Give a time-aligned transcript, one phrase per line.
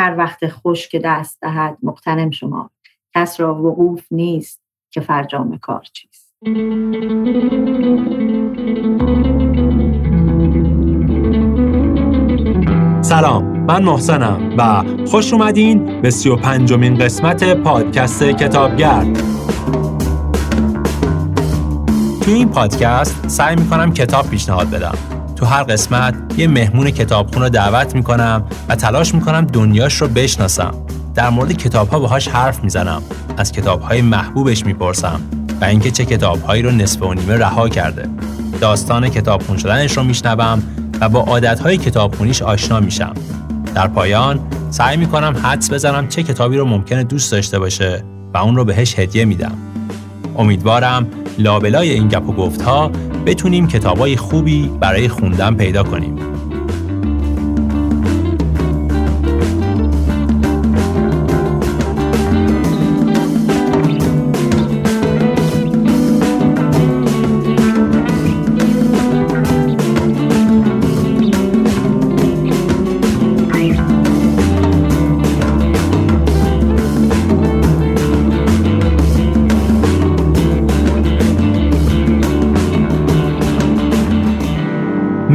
[0.00, 2.70] هر وقت خوش که دست دهد مقتنم شما.
[3.14, 6.34] کس را وقوف نیست که فرجام کار چیست.
[13.02, 19.18] سلام من محسنم و خوش اومدین به سی و پنجمین قسمت پادکست کتابگرد
[22.22, 25.17] توی این پادکست سعی می‌کنم کتاب پیشنهاد بدم.
[25.38, 30.74] تو هر قسمت یه مهمون کتابخون رو دعوت می‌کنم و تلاش می‌کنم دنیاش رو بشناسم.
[31.14, 33.02] در مورد کتاب ها باهاش حرف می‌زنم.
[33.36, 35.20] از کتاب های محبوبش می‌پرسم
[35.60, 38.08] و اینکه چه کتاب هایی رو نصف و نیمه رها کرده.
[38.60, 40.62] داستان کتابخون شدنش رو میشنوم
[41.00, 43.14] و با عادت های کتابخونیش آشنا میشم.
[43.74, 48.56] در پایان سعی می‌کنم حدس بزنم چه کتابی رو ممکنه دوست داشته باشه و اون
[48.56, 49.54] رو بهش هدیه میدم.
[50.38, 51.06] امیدوارم
[51.38, 52.90] لابلای این گپ و گفت ها
[53.26, 56.37] بتونیم کتابای خوبی برای خوندن پیدا کنیم.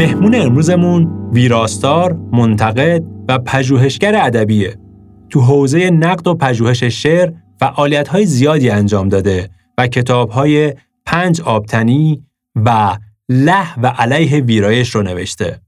[0.04, 4.78] مهمون امروزمون ویراستار، منتقد و پژوهشگر ادبیه.
[5.30, 7.32] تو حوزه نقد و پژوهش شعر
[8.10, 9.88] های زیادی انجام داده و
[10.32, 10.74] های
[11.06, 12.24] پنج آبتنی
[12.56, 12.98] و
[13.30, 15.62] له و علیه ویرایش رو نوشته.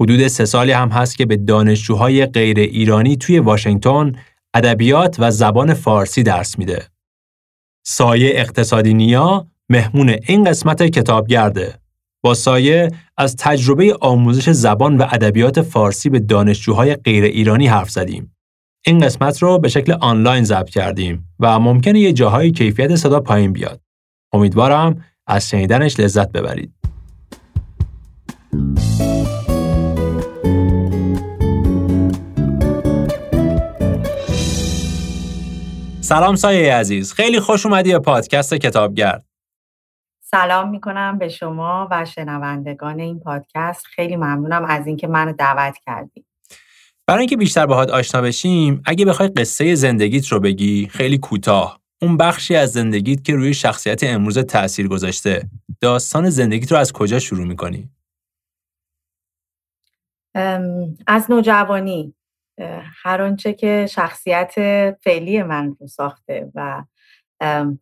[0.00, 4.12] حدود سه سالی هم هست که به دانشجوهای غیر ایرانی توی واشنگتن
[4.54, 6.82] ادبیات و زبان فارسی درس میده.
[7.86, 11.81] سایه اقتصادی نیا مهمون این قسمت کتابگرده.
[12.24, 18.36] با سایه از تجربه آموزش زبان و ادبیات فارسی به دانشجوهای غیر ایرانی حرف زدیم.
[18.86, 23.52] این قسمت رو به شکل آنلاین ضبط کردیم و ممکنه یه جاهای کیفیت صدا پایین
[23.52, 23.80] بیاد.
[24.32, 26.72] امیدوارم از شنیدنش لذت ببرید.
[36.00, 39.31] سلام سایه عزیز خیلی خوش اومدی به پادکست کتابگرد
[40.34, 43.86] سلام می‌کنم به شما و شنوندگان این پادکست.
[43.86, 46.26] خیلی ممنونم از اینکه منو دعوت کردیم
[47.06, 51.80] برای اینکه بیشتر باهات آشنا بشیم اگه بخوای قصه زندگیت رو بگی خیلی کوتاه.
[52.02, 55.48] اون بخشی از زندگیت که روی شخصیت امروز تاثیر گذاشته.
[55.80, 57.90] داستان زندگیت رو از کجا شروع می‌کنی؟
[61.06, 62.14] از نوجوانی.
[63.02, 64.54] هر آنچه که شخصیت
[65.04, 66.84] فعلی من رو ساخته و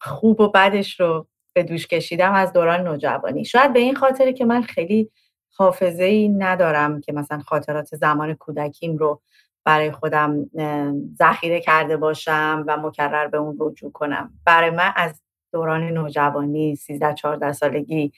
[0.00, 3.44] خوب و بدش رو به دوش کشیدم از دوران نوجوانی.
[3.44, 5.10] شاید به این خاطره که من خیلی
[5.56, 9.20] حافظه ای ندارم که مثلا خاطرات زمان کودکیم رو
[9.64, 10.50] برای خودم
[11.18, 14.32] ذخیره کرده باشم و مکرر به اون رجوع کنم.
[14.46, 15.22] برای من از
[15.52, 18.12] دوران نوجوانی 13 14 سالگی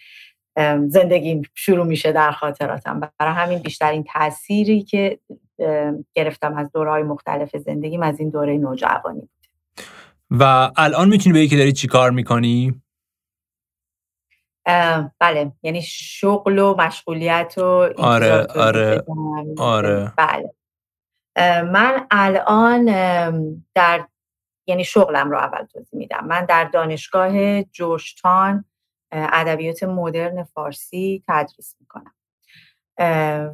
[0.87, 3.01] زندگی شروع میشه در خاطراتم.
[3.19, 5.19] برای همین بیشترین تأثیری که
[6.15, 9.31] گرفتم از دورهای مختلف زندگیم از این دوره نوجوانی بود.
[10.31, 12.82] و الان می‌تونی بگی که داری چی کار می‌کنی؟
[15.19, 15.53] بله.
[15.63, 17.63] یعنی شغل و مشغولیت و
[17.99, 19.05] آره آره
[19.59, 20.13] آره.
[20.17, 20.55] بله.
[21.63, 22.85] من الان
[23.75, 24.07] در
[24.67, 26.27] یعنی شغلم رو اول توضیح میدم.
[26.27, 28.65] من در دانشگاه جورجتان
[29.13, 32.15] ادبیات مدرن فارسی تدریس می‌کنم.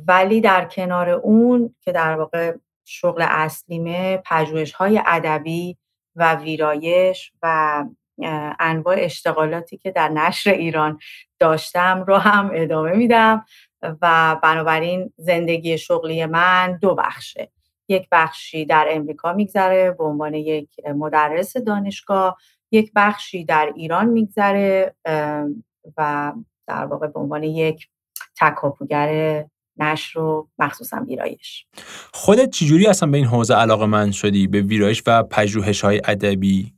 [0.09, 5.79] ولی در کنار اون که در واقع شغل اصلیمه پژوهش های ادبی
[6.17, 7.85] و ویرایش و
[8.61, 10.99] انواع اشتغالاتی که در نشر ایران
[11.39, 13.45] داشتم رو هم ادامه میدم
[13.83, 17.51] و بنابراین زندگی شغلی من دو بخشه.
[17.89, 22.37] یک بخشی در امریکا میگذره به عنوان یک مدرس دانشگاه
[22.73, 24.95] یک بخشی در ایران میگذره
[25.97, 26.33] و
[26.67, 27.89] در واقع به عنوان یک
[28.41, 29.45] تکاپوگر
[29.79, 31.67] نشر و مخصوصا ویرایش.
[32.15, 36.78] خودت چجوری اصلا به این حوزه علاقه من شدی؟ به ویرایش و پژوهش های ادبی؟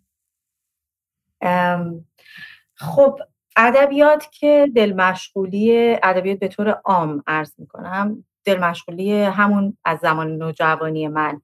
[2.75, 3.19] خب
[3.57, 10.37] ادبیات که دل مشغولی ادبیات به طور عام عرض می‌کنم دل مشغولی همون از زمان
[10.37, 11.41] نوجوانی من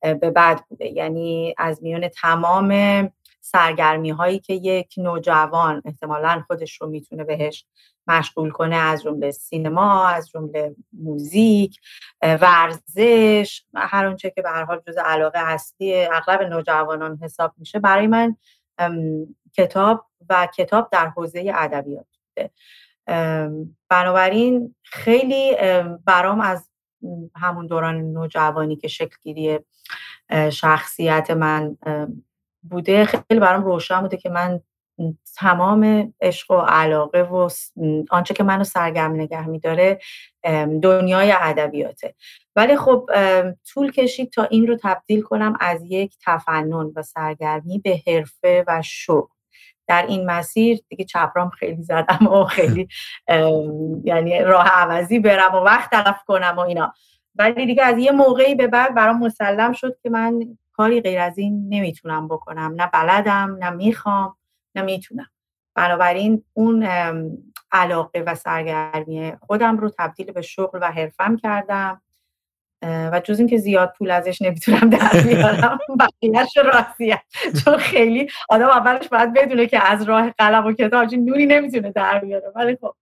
[0.00, 0.86] به بعد بوده.
[0.86, 3.10] یعنی از میان تمام
[3.40, 7.66] سرگرمی هایی که یک نوجوان احتمالا خودش رو می‌تونه بهش
[8.06, 11.80] مشغول کنه از جمله سینما از جمله موزیک
[12.22, 18.06] ورزش هر اونچه که به هر حال جز علاقه اصلی اغلب نوجوانان حساب میشه برای
[18.06, 18.36] من
[19.56, 22.06] کتاب و کتاب در حوزه ادبیات
[22.36, 22.50] بوده.
[23.88, 25.56] بنابراین خیلی
[26.04, 26.70] برام از
[27.36, 29.58] همون دوران نوجوانی که شکلگیری
[30.50, 31.76] شخصیت من
[32.62, 34.60] بوده خیلی برام روشن بوده که من
[35.36, 37.48] تمام عشق و علاقه و
[38.10, 39.98] آنچه که منو سرگرم نگه میداره
[40.82, 42.14] دنیای ادبیاته.
[42.56, 43.10] ولی خب
[43.68, 48.82] طول کشید تا این رو تبدیل کنم از یک تفنن و سرگرمی به حرفه و
[48.84, 49.39] شغل
[49.90, 52.88] در این مسیر دیگه چپرام خیلی زدم و خیلی
[54.04, 56.92] یعنی راه عوضی برم و وقت تلف کنم و اینا.
[57.34, 61.38] ولی دیگه از یه موقعی به بعد برام مسلم شد که من کاری غیر از
[61.38, 62.74] این نمی‌تونم بکنم.
[62.76, 64.36] نه بلدم نه می‌خوام
[64.74, 65.26] نمی‌تونم
[65.74, 66.88] بنابراین اون
[67.72, 72.02] علاقه و سرگرمی خودم رو تبدیل به شغل و حرفم کردم.
[72.82, 77.22] و جز اینکه زیاد پول ازش نمی‌تونم در بیارم بقیهش راضیه
[77.64, 82.18] چون خیلی آدم اولش باید بدونه که از راه قلم و کتاب نونی نمی‌تونه در
[82.18, 82.94] بیاره ولی خب.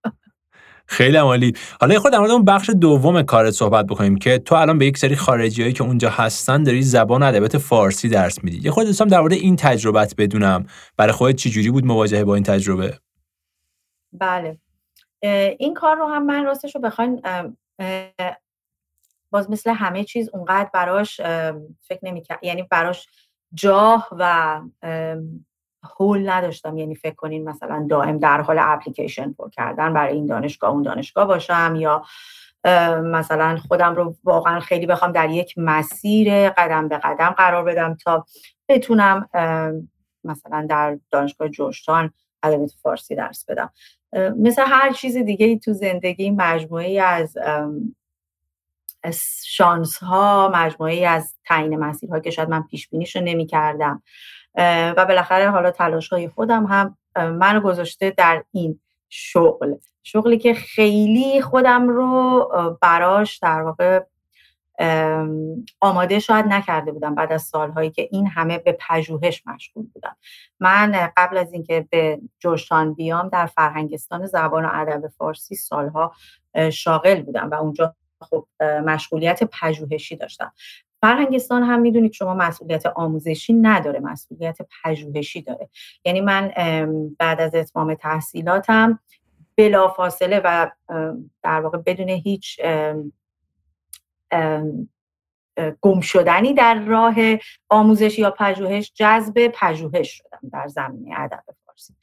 [0.91, 1.53] خیلی عالی.
[1.81, 4.85] حالا یه خود در مورد اون بخش دوم کارت صحبت بکنیم که تو الان به
[4.85, 8.59] یک سری خارجی هایی که اونجا هستن داری زبان ادبیات فارسی درس میدی.
[8.63, 10.65] یه خود دوستم در مورد این تجربت بدونم.
[10.97, 12.99] برای خودت چجوری بود مواجهه با این تجربه؟
[14.13, 14.57] بله.
[15.59, 17.21] این کار رو هم من راستش رو بخواین
[19.31, 21.21] باز مثل همه چیز اونقدر براش
[21.81, 23.07] فکر نمی‌کرد یعنی براش
[23.53, 24.61] جاه و
[25.99, 26.77] هول نداشتم.
[26.77, 31.25] یعنی فکر کنین مثلا دائم در حال اپلیکیشن پر کردن برای این دانشگاه اون دانشگاه
[31.25, 32.03] باشم یا
[33.03, 38.25] مثلا خودم رو واقعا خیلی بخوام در یک مسیر قدم به قدم قرار بدم تا
[38.69, 39.29] بتونم
[40.23, 43.71] مثلا در دانشگاه جوشتان ادبیات فارسی درس بدم.
[44.37, 47.37] مثل هر چیز دیگه تو زندگی مجموعه ای از
[49.45, 54.03] شانس ها مجموعه از تعیین مسیرها که شاید من پیش بینیش رو نمی کردم
[54.97, 58.79] و بالاخره حالا تلاش های خودم هم منو گذاشته در این
[59.09, 59.73] شغل.
[60.03, 64.03] شغلی که خیلی خودم رو براش در واقع
[65.79, 70.15] آماده شاید نکرده بودم بعد از سالهایی که این همه به پژوهش مشغول بودم.
[70.59, 76.13] من قبل از اینکه به جوشان بیام در فرهنگستان زبان و ادب فارسی سالها
[76.71, 80.51] شاغل بودم و اونجا خب مشغولیت پژوهشی داشتم.
[81.01, 85.69] فرهنگستان هم می‌دونید شما مسئولیت آموزشی نداره مسئولیت پژوهشی داره.
[86.05, 86.51] یعنی من
[87.19, 88.99] بعد از اتمام تحصیلاتم
[89.55, 90.71] بلافاصله و
[91.43, 92.61] در واقع بدون هیچ
[95.81, 97.15] گم شدنی در راه
[97.69, 101.93] آموزش یا پژوهش جذب پژوهش شدم در زمینه ادب فارسی.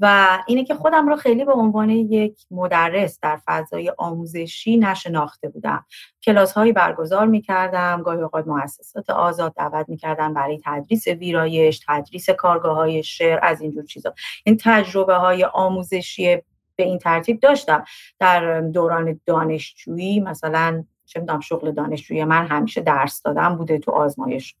[0.00, 5.84] و اینه که خودم رو خیلی به عنوان یک مدرس در فضای آموزشی نشناخته بودم.
[6.22, 11.80] کلاس هایی برگزار می کردم گاهی اوقات مؤسسات آزاد دعوت می کردم برای تدریس ویرایش
[11.88, 14.14] تدریس کارگاه های شعر از اینجور چیزا.
[14.44, 16.36] این تجربه های آموزشی
[16.76, 17.84] به این ترتیب داشتم.
[18.18, 24.54] در دوران دانشجویی مثلا چه می‌دونم شغل دانشجوی من همیشه درس دادم بوده تو آزمایش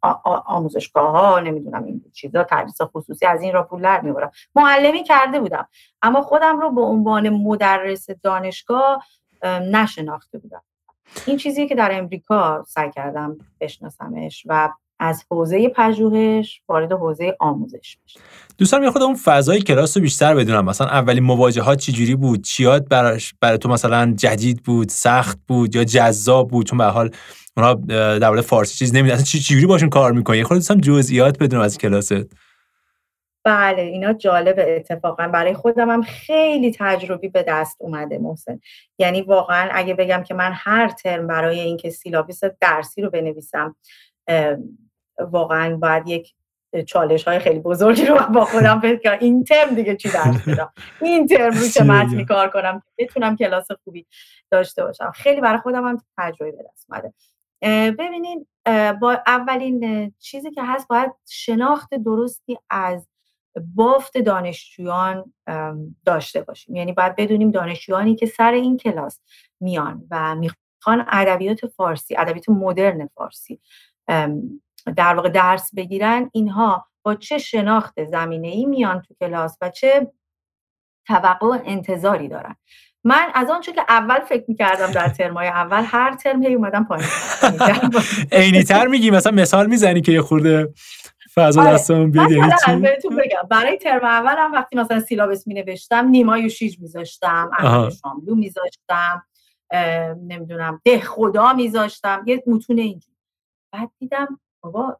[0.46, 5.40] آموزشگاه ها نمی‌دونم این چیزا تدریس خصوصی از این را پول در می‌برم معلمی کرده
[5.40, 5.68] بودم
[6.02, 9.06] اما خودم رو به عنوان مدرس دانشگاه
[9.72, 10.62] نشناخته بودم.
[11.26, 14.68] این چیزی که در امریکا سعی کردم بشناسمش و
[14.98, 18.20] از حوزه پژوهش وارد حوزه آموزش بشه.
[18.58, 20.64] دوستان یه خود اون فضای کلاس رو بیشتر بدونم.
[20.64, 25.84] مثلا اولین مواجهات چجوری بود؟ چیات براش برای تو مثلا جدید بود سخت بود یا
[25.84, 27.10] جذاب بود؟ چون به حال
[27.56, 27.74] اونا
[28.18, 29.22] در مورد فارسی چیز نمی‌دونن.
[29.22, 32.48] چی چجوری باشون کار می‌کنی؟ خود دوستان جزئیات بدونم از کلاست.
[33.44, 35.28] بله اینا جالب اتفاقا.
[35.28, 38.60] برای خودم هم خیلی تجربی به دست اومده محسن.
[38.98, 43.76] یعنی واقعا اگه بگم که من هر ترم برای اینکه سیلابیس درسی رو بنویسم
[45.18, 46.34] واقعا باید یک
[46.86, 51.26] چالش های خیلی بزرگی رو با خودم فکر این ترم دیگه چی درس بدم این
[51.26, 54.06] ترم رو چه متنی کار کنم بتونم کلاس خوبی
[54.50, 57.12] داشته باشم؟ خیلی برای خودم هم تجربه به دست اومده.
[57.92, 58.46] ببینین
[59.00, 63.08] با اولین چیزی که هست باید شناخت درستی از
[63.74, 65.32] بافت دانشجویان
[66.04, 66.76] داشته باشیم.
[66.76, 69.20] یعنی باید بدونیم دانشجویانی که سر این کلاس
[69.60, 73.60] میان و می‌خوان ادبیات فارسی ادبیات مدرن فارسی
[74.96, 80.12] در واقع درس بگیرن اینها با چه شناخت زمینه ای میان تو کلاس و چه
[81.06, 82.56] توقع و انتظاری دارن؟
[83.04, 87.08] من از آنچه که اول فکر می‌کردم در ترمای اول هر ترم هی اومدم پایین.
[88.32, 90.72] عینی تر میگی مثلا مثال می‌زنی که یه خورده
[91.34, 91.72] فضا آره.
[91.72, 96.46] دستمون بیاد یعنی بهتون بگم برای ترم اول هم وقتی مثلا سیلابس می نوشتم نیمای
[96.46, 97.50] و شیج میذاشتم
[98.02, 99.22] شاملو میذاشتم
[100.22, 103.14] نمی‌دونم ده خدا میذاشتم یه متون اینجور
[103.72, 104.98] بعد دیدم بابا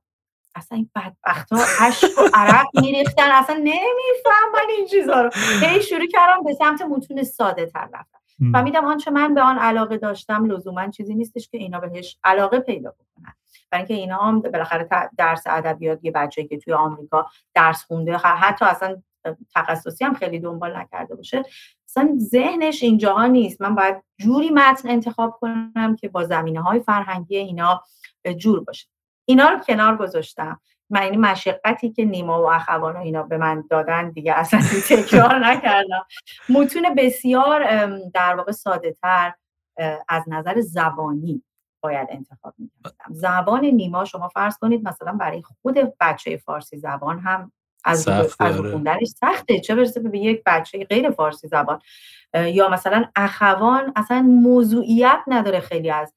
[0.55, 5.31] اصلا این بدبخت ها عشق و عرق میریختن اصلا نمیفهم من این چیزا رو.
[5.62, 8.19] هی شروع کردم به سمت متون ساده تر رفتم.
[8.53, 12.91] فهمیدم آنچه من به آن علاقه داشتم لزوما چیزی نیستش که اینا بهش علاقه پیدا
[12.91, 13.35] بکنن.
[13.71, 14.88] برای اینکه اینا هم بالاخره
[15.19, 19.03] درس ادبیات یه بچه‌ای که توی آمریکا درس خونده حتی اصلا
[19.55, 21.45] تخصصی هم خیلی دنبال نکرده باشه.
[21.88, 23.61] اصلا ذهنش اینجاها نیست.
[23.61, 27.83] من باید جوری متن انتخاب کنم که با زمینه های فرهنگی اینا
[28.38, 28.88] جور باشه.
[29.28, 30.61] اینا رو کنار گذاشتم.
[30.90, 34.61] من این مشقتی که نیما و اخوان و اینا به من دادن دیگه اصلا
[34.97, 36.06] تکرار نکردم.
[36.49, 39.32] متون بسیار در واقع ساده تر
[40.08, 41.42] از نظر زبانی
[41.80, 43.14] باید انتخاب می‌کردم.
[43.14, 47.52] زبان نیما شما فرض کنید مثلا برای خود بچه فارسی زبان هم
[47.85, 48.70] از از آره.
[48.70, 49.61] خوندنش سخته.
[49.61, 51.80] چه برسه به یک بچه غیر فارسی زبان؟
[52.35, 56.14] یا مثلا اخوان اصلا موضوعیت نداره خیلی از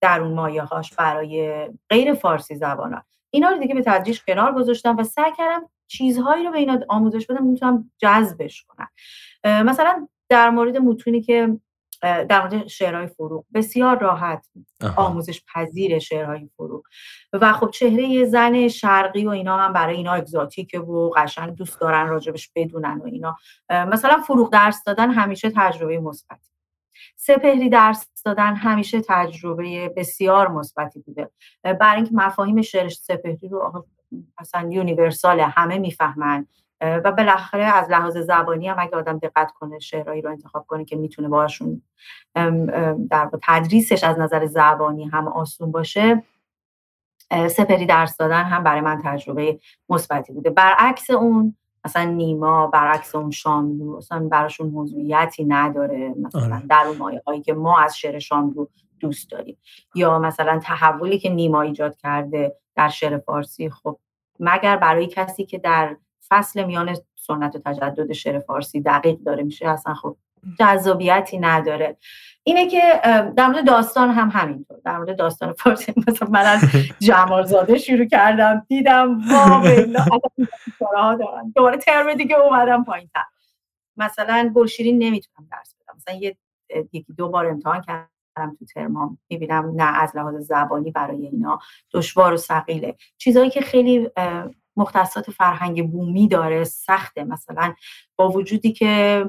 [0.00, 3.02] در اون مایه هاش برای غیر فارسی زبان ها.
[3.30, 7.26] اینا رو دیگه به تدریج کنار گذاشتم و سعی کردم چیزهایی رو به اینا آموزش
[7.26, 8.88] بدم می‌تونم جذبش کنم.
[9.64, 11.58] مثلا در مورد متونی که
[12.02, 14.46] در مورد شعرهای فروغ بسیار راحت
[14.96, 16.82] آموزش پذیر شعرهای فروغ.
[17.32, 22.08] و خب چهره زن شرقی و اینا هم برای اینا اگزاتیکه و قشنگ دوست دارن
[22.08, 23.36] راجبش بدونن و اینا.
[23.70, 26.55] مثلا فروغ درس دادن همیشه تجربه مثبتی
[27.16, 31.30] سپهری درس دادن همیشه تجربه بسیار مثبتی بوده.
[31.62, 33.84] برای اینکه مفاهیم شعر سپهری رو
[34.38, 36.46] اصلا یونیورسال همه می‌فهمن.
[36.80, 40.96] و بالاخره از لحاظ زبانی هم اگه آدم دقت کنه شعرهایی رو انتخاب کنه که
[40.96, 41.82] می‌تونه باشون
[43.10, 46.22] در تدریسش از نظر زبانی هم آسون باشه
[47.50, 50.50] سپری درس دادن هم برای من تجربه مثبتی بوده.
[50.50, 51.56] برعکس اون
[51.86, 56.66] مثلا نیما برعکس اون شاملو اصلا براشون موضوعیتی نداره مثلا آره.
[56.66, 58.66] در اون مایه هایی که ما از شعر شاملو
[59.00, 59.58] دوست داریم.
[59.94, 63.98] یا مثلا تحولی که نیما ایجاد کرده در شعر فارسی خب
[64.40, 65.96] مگر برای کسی که در
[66.28, 70.16] فصل میان سنت و تجدد شعر فارسی دقیق داره میشه؟ اصلا خب
[70.58, 71.96] جذابیتی نداره.
[72.48, 73.00] اینه که
[73.36, 74.78] در مورد داستان هم همینطور.
[74.84, 76.60] در مورد داستان فارسی مثلا من از
[77.08, 81.52] جمال زاده شروع کردم دیدم واقعا دارن.
[81.56, 83.22] دوباره ترم دیگه اومدم پایین تر
[83.96, 85.96] مثلا گلشیرین نمی‌تونم درس بدم.
[85.96, 86.36] مثلا یه
[86.92, 89.18] یکی دو بار امتحان کردم تو ترمام.
[89.30, 91.58] می‌بینم نه از لحاظ زبانی برای اینا
[91.92, 94.10] دشوار و سقیله چیزهایی که خیلی
[94.76, 97.24] مختصات فرهنگ بومی داره سخته.
[97.24, 97.74] مثلا
[98.16, 99.24] با وجودی که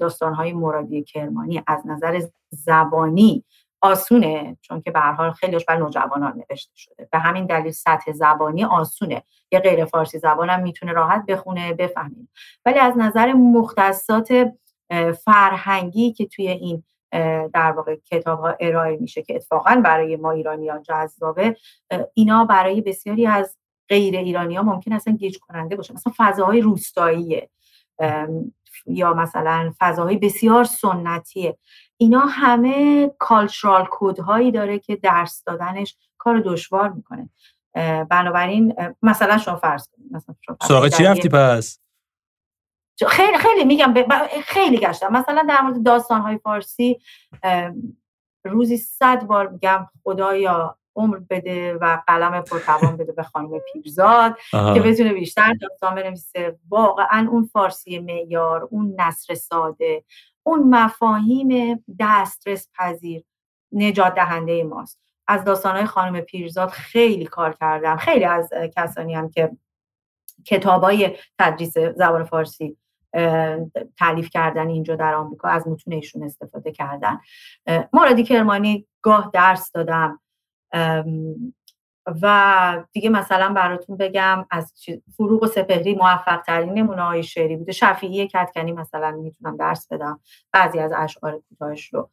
[0.00, 3.44] داستانهای مرادی کرمانی از نظر زبانی
[3.80, 7.08] آسونه چون که به حال خیلیش بر نوجوانان نوشته شده.
[7.12, 9.22] به همین دلیل سطح زبانی آسونه.
[9.52, 12.28] یه غیر فارسی زبانم می‌تونه راحت بخونه بفهمید
[12.64, 14.52] ولی از نظر مختصات
[15.24, 16.82] فرهنگی که توی این
[17.52, 21.56] در واقع کتاب ها ارائه میشه که اتفاقا برای ما ایرانی ها جذابه
[22.14, 23.56] اینا برای بسیاری از
[23.88, 25.94] غیر ایرانی ها ممکن اصلا گیج کننده باشه.
[25.94, 27.50] مثلا فضاهای روستاییه
[28.86, 31.58] یا مثلا فضاهای بسیار سنتیه.
[31.96, 37.28] اینا همه کالچرال کود هایی داره که درس دادنش کار دشوار می‌کنه.
[38.10, 41.80] بنابراین مثلا شما فرض کنید مثلا سراغ چی رفتی پس؟
[43.08, 43.94] خیلی خیلی میگم
[44.44, 45.12] خیلی گشتم.
[45.12, 46.98] مثلا در مورد داستان های فارسی
[48.44, 54.80] روزی صد بار میگم خدایا عمر بده و قلم پرتوان بده به خانم پیرزاد که
[54.84, 56.58] بتونه بیشتر داستان بنویسه.
[56.68, 60.04] واقعا اون فارسی معیار اون نصر ساده
[60.42, 63.24] اون مفاهیم دسترس پذیر
[63.72, 65.00] نجات دهنده ماست.
[65.28, 67.96] از داستانهای خانم پیرزاد خیلی کار کردم.
[67.96, 69.50] خیلی از کسانی هم که
[70.44, 72.76] کتابای تدریس زبان فارسی
[73.98, 77.20] تعلیف کردن اینجا در آمریکا از متونشون استفاده کردن.
[77.92, 80.20] مرادی کرمانی گاه درس دادم.
[82.22, 84.72] و دیگه مثلا براتون بگم از
[85.16, 87.72] فروغ و سپهری موفق ترین نمونه های شعری بوده.
[87.72, 90.20] شفیعی کتکنی مثلا می‌تونم درس بدم.
[90.52, 92.10] بعضی از اشعار کوتاهش رو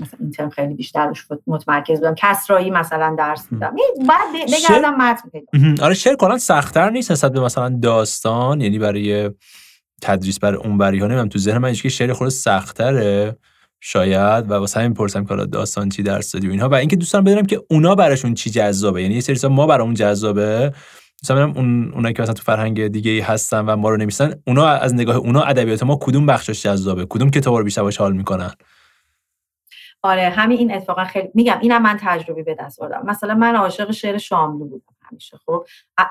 [0.00, 2.14] مثلا این ترم خیلی بیشتر روش متمرکز بودم.
[2.14, 3.76] کسرایی مثلا درس میدم.
[4.08, 9.30] بعد بگردم متن پیدا آره شعر کلا سختتر نیست نسبت به مثلا داستان یعنی برای
[10.02, 11.26] تدریس برای اون بری ها.
[11.26, 13.36] تو ذهن من که شعر خود سختره
[13.84, 14.50] شاید.
[14.50, 16.68] و واسه همین پرسم که داستان چی درس دادی و اینها.
[16.68, 19.02] و اینکه دوستان بدونم که اونا براشون چی جذابه.
[19.02, 20.72] یعنی یه سری ما برامون جذابه.
[21.22, 24.66] مثلا اون اونایی که مثلا تو فرهنگ دیگه ای هستن و ما رو نمیسن اونا
[24.66, 28.50] از نگاه اونا ادبیات ما کدوم بخشش جذابه؟ کدوم کتاب رو بیشتر باش حال می‌کنن؟
[30.02, 33.02] آره همین این اتفاقا خیلی میگم اینم من تجربه به دست آوردم.
[33.06, 35.64] مثلا من عاشق شعر شاملو بودم همیشه خب.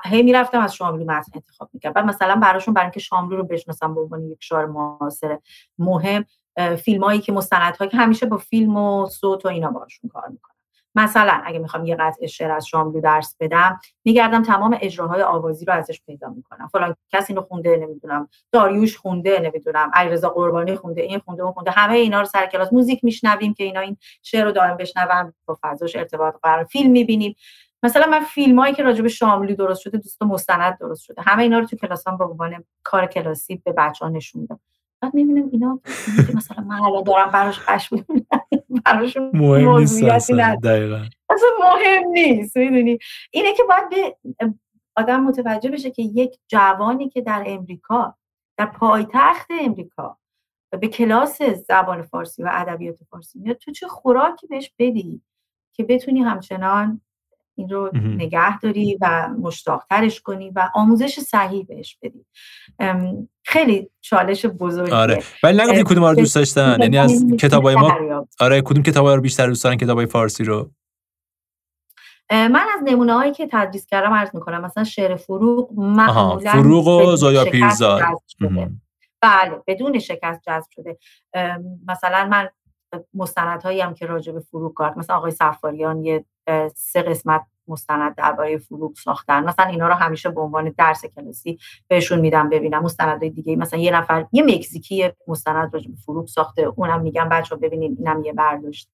[0.04, 1.94] هی می‌رفتم از شاملو متن انتخاب می‌کردم.
[1.94, 5.38] بعد مثلا براشون برای اینکه شاملو رو بشناسم به عنوان یک شعر معاصر
[5.78, 6.24] مهم
[6.76, 10.52] فیلم هایی که مستندهایی که همیشه با فیلم و صوت و اینا باشون کار می‌کنم.
[10.94, 15.72] مثلا اگه می‌خوام یه قطعه شعر از شاملو درس بدم میگردم تمام اجراهای آوازی رو
[15.72, 16.68] ازش پیدا می‌کنم.
[16.68, 21.70] فلان کسی رو خونده نمی‌دونم داریوش خونده نمی‌دونم علیرضا قربانی خونده این خونده اون خونده
[21.70, 25.58] همه اینا رو سر کلاس موزیک میشنویم که اینا این شعر رو دائم بشنون با
[25.62, 27.34] فضاش ارتباط قرار فیلم می‌بینیم.
[27.82, 31.22] مثلا من فیلم هایی که راجع به شاملو درست شده دوست مستند درست شده.
[31.22, 34.60] همه اینا رو تو کلاسام به عنوان کار کلاسی به بچه‌ها نشون میدم.
[35.02, 35.80] بعد می‌بینم اینا
[36.34, 37.90] مثلا من الان دارم براش قش
[38.84, 40.02] براشون مهم نیست
[41.30, 42.98] اصلا مهم نیست می‌دونی؟
[43.30, 44.16] اینه که باید به
[44.96, 48.16] آدم متوجه بشه که یک جوانی که در امریکا
[48.56, 50.18] در پایتخت امریکا
[50.80, 55.22] به کلاس زبان فارسی و ادبیات فارسی میاد تو چه خوراکی بهش بدی
[55.72, 57.00] که بتونی همچنان
[57.54, 62.26] این رو نگه داری و مشتاقترش کنی و آموزش صحیح بهش بدی.
[63.44, 64.94] خیلی چالش بزرگیه.
[64.94, 65.22] آره.
[65.42, 66.76] ولی نگفتی کدوم رو دوست داشتن.
[66.80, 70.70] یعنی از کتابای ما آره کدوم کتابای رو بیشتر دوست دارن؟ کتابای فارسی رو.
[72.30, 74.60] من از نمونه هایی که تدریس کردم عرض می‌کنم.
[74.60, 78.02] مثلا شعر فروغ معمولا فروغ و زایا پیرزاد.
[79.20, 80.98] بله بدون شکست جذب شده.
[81.88, 82.48] مثلا من
[83.14, 86.24] مستندهایی هم که راجع به فروغ کارت مثلا آقای سفاریان یه
[86.74, 89.44] سه قسمت مستند درباره فروغ ساختن.
[89.44, 91.58] مثلا اینا رو همیشه به عنوان درس کلاسی
[91.88, 92.82] بهشون میدم ببینم.
[92.82, 97.56] مستندهای دیگه مثلا یه نفر یه مکزیکی مستند راجع به فروغ ساخته اونم میگم بچه
[97.56, 98.88] ببینید اینم یه برداشت.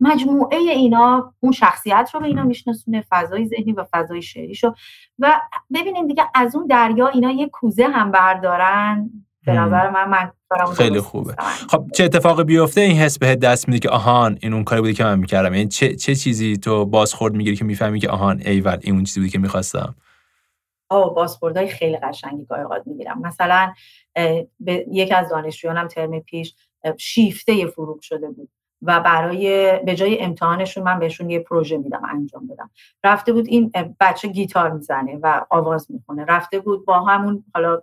[0.00, 4.74] مجموعه اینا اون شخصیت رو به اینا میشناسونه فضای ذهنی و فضای شعریشو.
[5.18, 5.40] و
[5.74, 9.10] ببینید دیگه از اون دریا اینا یه کوزه هم بردارن.
[9.48, 10.32] به نظر من من
[10.76, 11.34] خیلی خوبه.
[11.70, 14.92] خب چه اتفاقی بیفته؟ این حس بهت دست میده که آهان این اون کاری بوده
[14.92, 15.54] که من می‌کردم.
[15.54, 19.20] یعنی چه, چه چیزی تو بازخورد می‌گیری که می‌فهمی که آهان ایول این اون چیزی
[19.20, 19.94] بودی که می‌خواستم؟
[20.90, 23.20] آه بازخوردهای خیلی قشنگی گاهی می‌گیرم.
[23.20, 23.72] مثلا
[24.60, 26.54] به یکی از دانشجویانم ترم پیش
[26.98, 28.48] شیفته فروغ شده بود
[28.82, 32.70] و برای به جای امتحانشون من بهشون یه پروژه میدم انجام بدم.
[33.04, 36.24] رفته بود این بچه گیتار می‌زنه و آواز می‌خونه.
[36.24, 37.82] رفته بود با همون حالا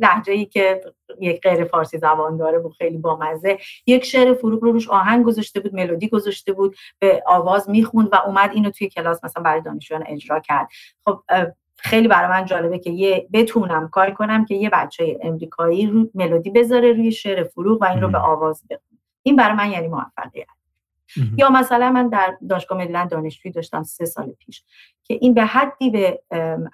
[0.00, 0.80] لحجه ای که
[1.20, 3.58] یک غیر فارسی زبان داره بود خیلی بامزه.
[3.86, 8.16] یک شعر فروغ رو روش آهنگ گذاشته بود ملودی گذاشته بود به آواز می‌خوند و
[8.26, 10.68] اومد اینو توی کلاس مثلا برای دانشجویان اجرا کرد.
[11.04, 11.20] خب
[11.76, 16.50] خیلی برای من جالبه که یه بتونم کار کنم که یه بچه امریکایی رو ملودی
[16.50, 19.00] بذاره روی شعر فروغ و این رو به آواز بخونه.
[19.22, 20.46] این برای من یعنی موفقیت.
[21.36, 24.64] یا مثلا من در دانشگاه مریلند دانشجویی داشتم سه سال پیش
[25.04, 26.22] که این به حدی به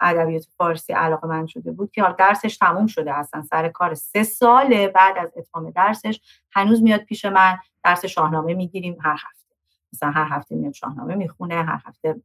[0.01, 4.89] ادبیات فارسی علاقه من شده بود که درسش تموم شده اصلا سر کار سه سال
[4.89, 6.21] بعد از اتمام درسش
[6.53, 9.55] هنوز میاد پیش من درس شاهنامه می‌گیریم هر هفته.
[9.93, 12.17] مثلا هر هفته میاد شاهنامه می‌خونه هر هفته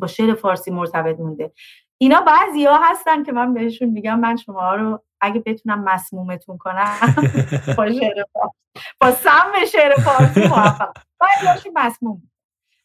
[0.00, 1.52] با شعر فارسی مرتبط مونده.
[1.98, 6.96] اینا بعضی ها هستن که من بهشون میگم من شما رو اگه بتونم مسمومتون کنم
[7.76, 8.24] با شعر
[9.00, 12.22] با سم شعر فارسی موفق بعضی مسموم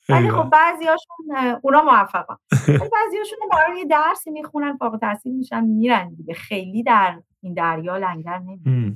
[0.10, 2.36] ولی خب بعضی هاشون اونا موفقن.
[2.68, 6.34] بعضی هاشون برای یه درسی می‌خونن فاق تحصیل میشن میرن دیگه.
[6.34, 8.96] خیلی در این دریا لنگر نمیدن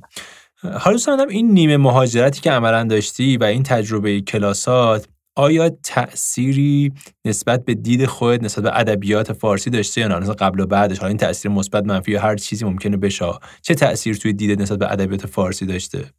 [0.80, 6.92] حالا سندم این نیمه مهاجرتی که عملا داشتی و این تجربه کلاسات آیا تأثیری
[7.24, 11.08] نسبت به دید خود نسبت به ادبیات فارسی داشته یا نه؟ قبل و بعدش حالا
[11.08, 13.32] این تاثیر مثبت منفی یا هر چیزی ممکنه بشه.
[13.62, 16.10] چه تاثیر توی دید نسبت به ادبیات فارسی داشته؟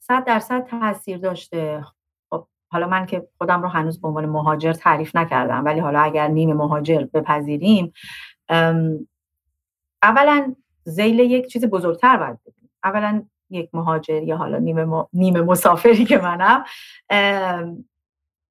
[0.00, 1.84] صد درصد تاثیر داشته.
[2.30, 6.28] خب حالا من که خودم رو هنوز به عنوان مهاجر تعریف نکردم ولی حالا اگر
[6.28, 7.92] نیم مهاجر بپذیریم
[10.02, 12.38] اولا زیل یک چیز بزرگتر باید
[12.84, 13.22] اولا
[13.54, 16.64] یک مهاجر یا حالا نیمه, نیمه مسافری که منم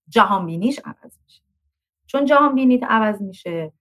[0.09, 1.41] جهان بینیش عوض میشه.
[2.07, 3.73] چون جهان بینیت عوض میشه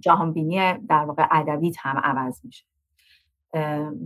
[0.00, 2.64] جهان بینی در واقع ادبیت هم عوض میشه.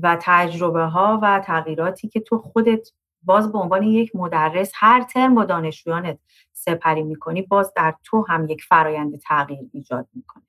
[0.03, 2.89] و تجربه ها و تغییراتی که تو خودت
[3.23, 6.19] باز به عنوان یک مدرس هر ترم با دانشجویانت
[6.53, 10.43] سپری می‌کنی باز در تو هم یک فرایند تغییر ایجاد می‌کنه.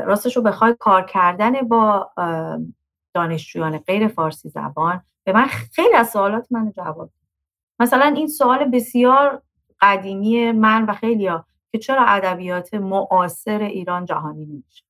[0.00, 2.10] راستش رو بخوای کار کردن با
[3.16, 7.10] دانشجویان غیر فارسی زبان به من خیلی از سوالات من جواب
[7.78, 9.42] مثلا این سوال بسیار
[9.80, 14.84] قدیمی من و خیلی ها که چرا ادبیات معاصر ایران جهانی نمیشه؟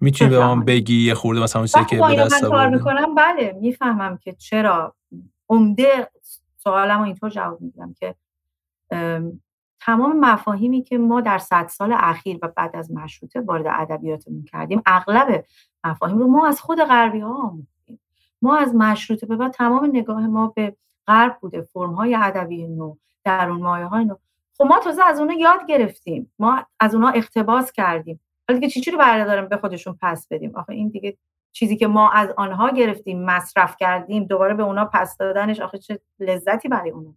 [0.00, 3.14] می‌تونی به من بگی یه خورده مثلا اون که به دست کار می‌کنم.
[3.14, 4.94] بله می‌فهمم که چرا.
[5.48, 6.10] عمده
[6.56, 8.14] سوالم اینطور جواب میدم که
[9.86, 14.82] تمام مفاهیمی که ما در صد سال اخیر و بعد از مشروطه وارد ادبیاتمون کردیم
[14.86, 15.44] اغلب
[15.84, 18.00] مفاهیم رو ما از خود غربی ها آموختیم.
[18.42, 22.96] ما از مشروطه به بعد تمام نگاه ما به غرب بوده فرم های ادبی نو
[23.24, 24.14] درون مایه های نو.
[24.58, 26.32] خب ما تازه از اونها یاد گرفتیم.
[26.38, 28.20] ما از اونها اقتباس کردیم.
[28.48, 31.16] ولی دیگه چی رو برداریم به خودشون پس بدیم؟ آخه این دیگه
[31.52, 36.00] چیزی که ما از آنها گرفتیم مصرف کردیم دوباره به اونها پس دادنش آخه چه
[36.20, 37.14] لذتی برای اونها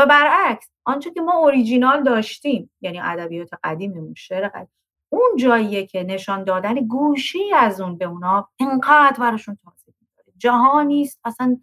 [0.00, 4.74] و برعکس آنچه که ما اوریجینال داشتیم یعنی ادبیات قدیممون شعر قدیم
[5.08, 9.92] اون جاییه که نشان دادن گوشی از اون به اونا انقدر براشون تازه
[10.38, 11.56] جهانی است اصلا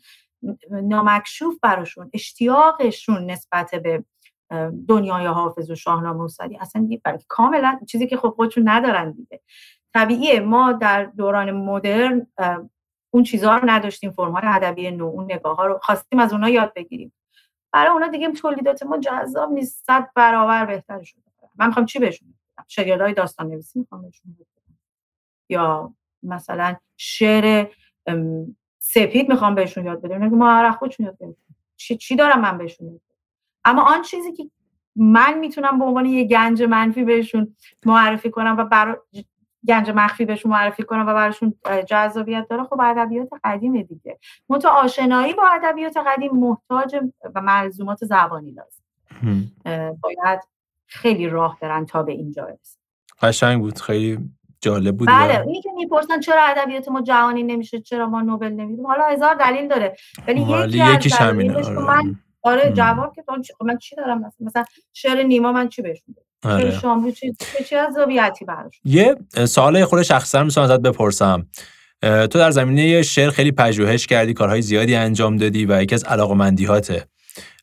[0.72, 4.04] نامکشوف براشون اشتیاقشون نسبت به
[4.88, 6.90] دنیای حافظ و شاهنامه و سعدی اصلا
[7.28, 9.42] کاملا چیزی که خب خودشون ندارن دیگه.
[9.94, 12.28] طبیعیه ما در دوران مدرن
[13.14, 16.74] اون چیزها رو نداشتیم فرم‌های ادبی نو اون نگاه ها رو خواستیم از اونها یاد
[16.76, 17.14] بگیریم.
[17.78, 19.86] برای اونا دیگه تولیدات ما جذاب نیست.
[19.86, 21.22] صد برابر بهتر شده.
[21.56, 22.34] من می‌خوام چی بهشون
[22.88, 24.78] بدم؟ های داستان نویسی می‌خوام بهشون بدم.
[25.50, 27.68] یا مثلا شعر
[28.80, 30.28] سپید می‌خوام بهشون یاد بدم.
[30.28, 31.36] ما خودشون یاد بدم
[31.76, 33.02] چی, چی دارم من بهشون یاد
[33.66, 34.50] اما آن چیزی که
[34.96, 38.96] من می‌تونم به عنوان یه گنج منفی بهشون معرفی کنم و برای
[39.68, 41.54] گنج مخفی بهشون معرفی کنم و براشون
[41.88, 44.20] جذابیت داره خب ادبیات قدیم دیگه.
[44.50, 46.96] متو آشنایی با ادبیات قدیم محتاج
[47.36, 48.84] و ملزومات زبانی لازم.
[50.02, 50.40] باید
[50.86, 52.80] خیلی راه برن تا به اینجا برسن.
[53.22, 54.20] قشنگ بود خیلی
[54.62, 58.88] جالب بود بله اینی که می‌پرسن چرا ادبیات ما جهانی نمیشه چرا ما نوبل نمیدیم
[58.88, 59.96] حالا هزار دلیل داره
[60.28, 61.80] ولی یکی یکیش همینه آره.
[61.80, 63.24] من آره جواب که
[63.58, 66.16] خب من چی دارم؟ مثلا مثلا شعر نیما من چی بهشون
[66.48, 66.80] آره.
[66.80, 67.34] شاملو چی
[67.70, 68.80] چه عذابیتی براش.
[68.84, 71.48] یه سوال خود شخصا می‌تونم ازت بپرسم.
[72.02, 77.06] تو در زمینه شعر خیلی پژوهش کردی کارهای زیادی انجام دادی و یکی از علاقمندیاته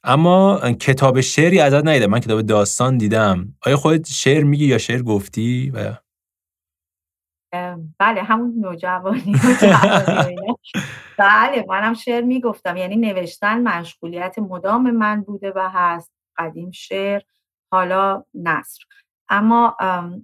[0.04, 3.54] اما کتاب شعری ازت نیدم من کتاب داستان دیدم.
[3.66, 5.94] آیا خودت شعر میگی یا شعر گفتی؟ و
[7.98, 9.32] بله همون نوجوانی
[11.18, 12.76] بله منم شعر می‌گفتم.
[12.76, 16.10] یعنی نوشتن مشغولیت مدام من بوده و هست.
[16.38, 17.20] قدیم شعر.
[17.72, 18.84] حالا نصر.
[19.28, 19.76] اما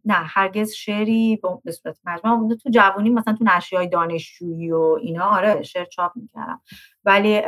[0.04, 3.44] نه هرگز شعری به صورت مجموعه تو جوانی مثلا تو
[3.76, 6.60] های دانشجویی و اینا آره شعر چاپ می‌کردم.
[7.04, 7.42] ولی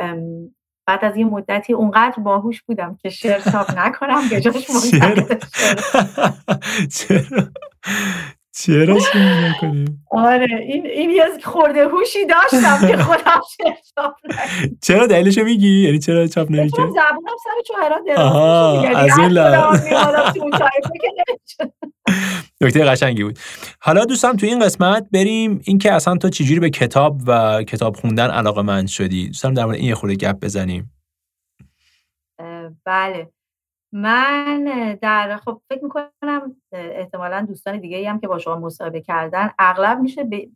[0.85, 4.67] بعد از یه مدتی اونقدر باهوش بودم که شعر چاپ نکنم به جاش
[8.55, 13.41] چرا شعر نکنیم؟ آره این این یه خورده هوشی داشتم که خودم
[13.95, 14.13] چاپ
[14.81, 20.51] چرا دلیلشو میگی؟ یعنی چرا چاپ نمی‌کنی زبونم سر چهرات دراز از این
[22.61, 23.39] نکته قشنگی بود.
[23.79, 28.31] حالا دوستم تو این قسمت بریم اینکه اصلا تو چجوری به کتاب و کتاب خوندن
[28.31, 30.91] علاقه مند شدی؟ دوستم در مورد این خورده گپ بزنیم.
[32.85, 33.31] بله.
[33.95, 34.63] من
[35.01, 40.23] در خب فکر می‌کنم احتمالا دوستان دیگه هم که با شما مصاحبه کردن اغلب میشه
[40.23, 40.49] به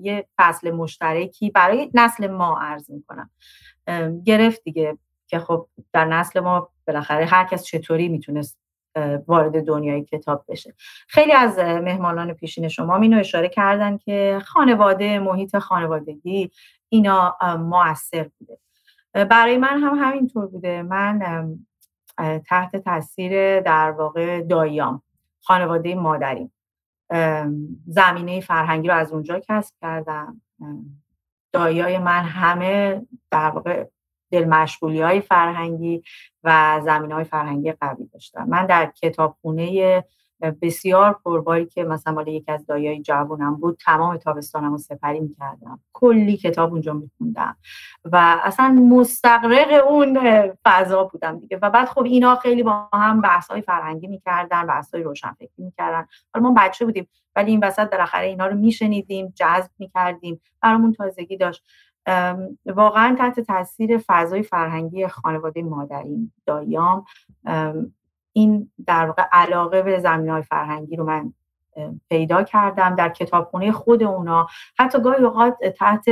[0.00, 3.30] یه فصل مشترکی برای نسل ما عرض می‌کنم.
[4.24, 8.58] گرفت دیگه که خب در نسل ما بالاخره هر کس چطوری می‌تونست
[9.26, 10.74] وارد دنیای کتاب بشه.
[11.08, 16.50] خیلی از مهمانان پیشین شما اینو اشاره کردن که خانواده محیط خانوادگی
[16.88, 18.58] اینا موثر بوده.
[19.24, 20.82] برای من هم همینطور بوده.
[20.82, 21.48] من
[22.48, 25.02] تحت تاثیر در واقع داییام
[25.40, 26.52] خانواده مادریم.
[27.86, 30.40] زمینه فرهنگی رو از اونجا کسب کردم.
[31.52, 33.86] داییای من همه در واقع
[34.30, 36.02] دل مشغولی های فرهنگی
[36.44, 40.04] و زمینه های فرهنگی قوی داشتم من در کتابخونه
[40.62, 45.80] بسیار پرباری که مثلا مال یکی از دایای جوانم بود تمام تابستانم رو سپری می‌کردم.
[45.92, 47.56] کلی کتاب اونجا میخوندم.
[48.04, 50.18] و اصلا مستقرق اون
[50.64, 51.58] فضا بودم دیگه.
[51.62, 56.06] و بعد خب اینا خیلی با هم بحث های فرهنگی می‌کردن بحث های روشنفکری می‌کردن.
[56.34, 60.40] حالا ما بچه بودیم ولی این وسط بالاخره اینا رو میشنیدیم جذب می‌کردیم.
[60.62, 61.64] برامون تازگی داشت.
[62.66, 67.04] واقعا تحت تاثیر فضای فرهنگی خانواده مادریم دایام.
[68.36, 71.32] این در واقع علاقه به زمین های فرهنگی رو من
[72.10, 74.46] پیدا کردم در کتابخونه خود اونا.
[74.78, 76.04] حتی گاهی اوقات تحت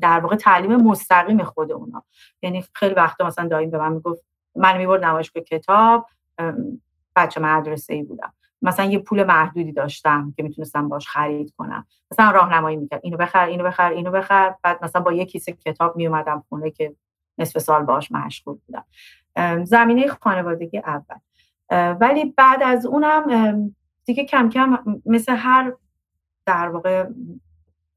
[0.00, 2.04] در واقع تعلیم مستقیم خود اونا.
[2.42, 4.24] یعنی خیلی وقتا مثلا دایم به من می‌گفت
[4.56, 6.06] من می‌برد نمایشگاه کتاب
[7.16, 8.32] بچه مدرسه ای بودم.
[8.62, 11.86] مثلا یه پول محدودی داشتم که می‌تونستم باش خرید کنم.
[12.12, 13.00] مثلا راهنمایی می‌کرد.
[13.02, 14.54] اینو بخر اینو بخر اینو بخر.
[14.62, 16.94] بعد مثلا با یه کیسه کتاب میومدم خونه که
[17.38, 18.84] نصف سال باش مشغول بودم.
[19.64, 21.16] زمینه خانوادگی اول.
[21.70, 25.72] ولی بعد از اونم دیگه کم کم مثل هر
[26.46, 27.08] در واقع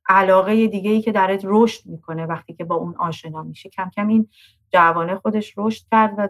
[0.09, 4.07] علاقه دیگه ای که درت رشد می‌کنه وقتی که با اون آشنا میشه کم کم
[4.07, 4.27] این
[4.73, 6.27] جوانه خودش رشد کرد و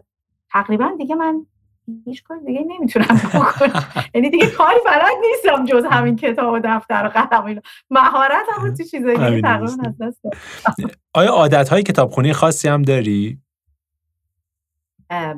[0.51, 1.45] تقریبا دیگه من
[2.05, 3.83] هیچ کار دیگه نمی‌تونم بکنم.
[4.15, 7.61] یعنی دیگه کاری بلد نیستم جز همین کتاب و دفتر و قلم اینا.
[7.89, 10.21] مهارت هم تو چیزایی تقریبا از دست
[11.13, 13.39] آیا عادت های کتابخونی خاصی هم داری؟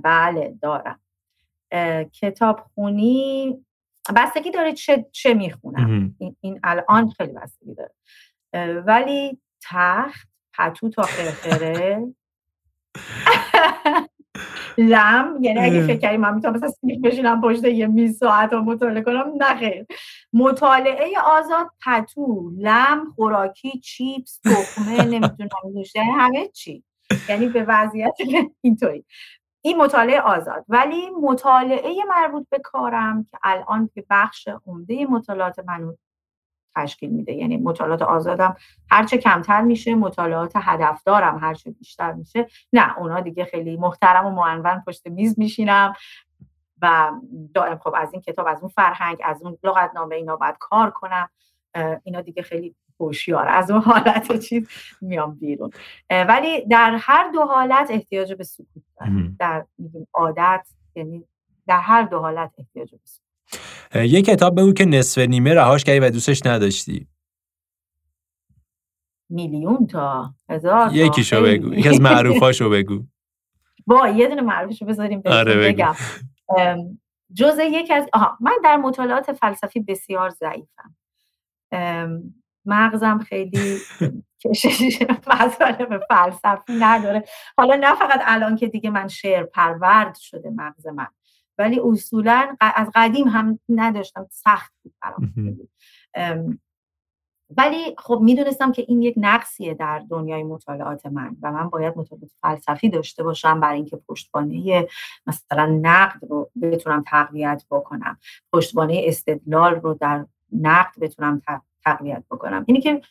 [0.04, 1.00] بله دارم.
[2.22, 3.58] کتاب خونی
[4.16, 6.16] بستگی داره چه, چه می‌خونم.
[6.20, 7.94] این, این الان خیلی بستگی داره.
[8.82, 12.08] ولی تخت پتو تا خرخره
[14.78, 18.62] لم یعنی اگه فکر کردی من می‌تونم مثلا سیخ بشینم پشت یه میز ساعت و
[18.62, 19.86] مطالعه کنم نه
[20.34, 25.50] مطالعه آزاد پتو لم خوراکی چیپس تخمه نمی‌تونم
[25.96, 26.84] یعنی همه چی.
[27.30, 28.14] یعنی به وضعیت
[28.62, 29.06] اینطوری.
[29.66, 30.66] این مطالعه آزاد.
[30.70, 35.96] ولی مطالعه مربوط به کارم که الان که بخش عمده مطالعات من
[36.76, 37.34] تشکیل میده.
[37.34, 38.56] یعنی مطالعات آزادم
[38.92, 42.48] هرچه کمتر میشه مطالعات هدفدارم هرچه بیشتر میشه.
[42.74, 45.94] نه اونا دیگه خیلی محترم و معنون پشت میز میشینم
[46.82, 47.12] و
[47.54, 51.30] دائم خب از این کتاب از اون فرهنگ از اون لغتنامه اینا باید کار کنم.
[52.04, 54.68] اینا دیگه خیلی هوشیار از اون حالت چیز
[55.02, 55.72] میام بیرون.
[56.10, 58.84] ولی در هر دو حالت احتیاج به سکوت
[59.40, 59.66] در
[60.14, 61.24] عادت یعنی
[61.68, 63.24] در هر دو حالت احتیاج به سکوت.
[64.06, 67.08] یه کتاب بگو که نصف نیمه رهاش کردی و دوستش نداشتی.
[69.30, 70.96] میلیون تا هزار تا.
[70.96, 73.04] یکیشو بگو یکی از معروفاشو بگو.
[73.88, 75.96] با یه دونه معروفشو بذاریم آره بگم.
[77.34, 80.96] جز یکی از آها من در مطالعات فلسفی بسیار ضعیفم.
[82.66, 83.78] مغزم خیلی
[84.40, 85.04] کشش
[85.90, 87.24] به فلسفی نداره.
[87.58, 91.08] حالا نه فقط الان که دیگه من شعر پرورد شده مغز من
[91.58, 95.34] ولی اصولا از قدیم هم نداشتم سخت بود برام.
[97.58, 102.32] ولی خب می‌دونستم که این یک نقصیه در دنیای مطالعات من و من باید مطالعات
[102.42, 104.88] فلسفی داشته باشم برای اینکه پشتوانه
[105.28, 108.18] مثلا نقد رو بتونم تقویت بکنم
[108.54, 111.42] پشتوانه استدلال رو در نقد بتونم
[111.86, 112.64] تقویت بکنم.
[112.68, 113.02] اینی که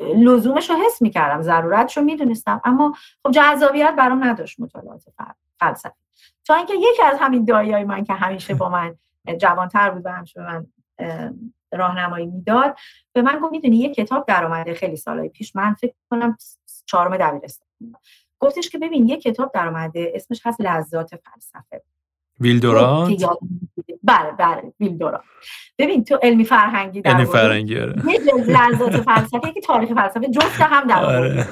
[0.00, 5.04] لزومش رو حس می‌کردم ضرورتش رو می‌دونستم اما خب جذابیت برام نداشت مطالعات
[5.60, 5.94] فلسفی.
[6.44, 8.94] تا اینکه یکی از همین دایای من که همیشه با من
[9.38, 10.66] جوانتر بود و همیشه من
[11.72, 12.76] راهنمایی می‌داد
[13.12, 16.36] به من گفت می‌دونی یه کتاب در آمده خیلی سالهای پیش من فکر کنم
[16.86, 17.68] چهارم دبیرستان
[18.38, 21.82] گفتش که ببین یه کتاب در آمده اسمش هست لذات فلسفه.
[22.40, 23.24] ویلدورانت
[24.04, 25.24] بله بله ویلدورانت
[25.78, 28.02] ببین تو علمی فرهنگی در علمی فرهنگی آره.
[28.46, 31.48] لذات فلسفه که تاریخ فلسفه جفت هم در آره.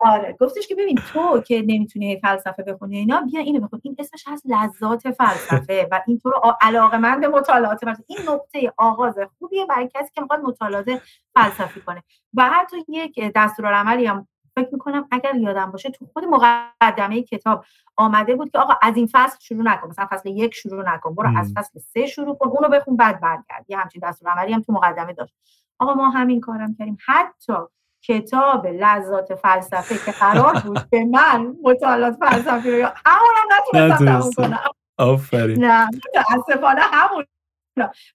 [0.00, 0.36] آره.
[0.40, 3.80] گفتش که ببین تو که نمی‌تونی فلسفه بخونی اینا بیا اینو بخون.
[3.82, 8.04] این اسمش هست لذات فلسفه و این تو رو علاقه من به مطالعات فلسفه.
[8.06, 10.86] این نقطه آغاز خوبیه برای کسی که می‌خواد مطالعات
[11.34, 12.02] فلسفی کنه.
[12.34, 17.64] و حتی یک دستورالعملی هم فکر می‌کنم اگر یادم باشه تو خود مقدمه کتاب
[17.96, 21.38] آمده بود که آقا از این فصل شروع نکن مثلا فصل یک شروع نکن برو
[21.38, 23.64] از فصل سه شروع کن اونو بخون بعد برگرد.
[23.68, 25.34] یه همچین دستورالعملی هم تو مقدمه داشت.
[25.78, 26.98] آقا ما همین کارم کردیم.
[27.06, 27.54] حتی
[28.02, 34.30] کتاب لذات فلسفه که قرار بود به من مطالعات فلسفی رو همون هم نتونستم.
[34.42, 34.60] کنم.
[34.98, 35.64] آفرین.
[35.64, 37.24] نه متاسفانه همون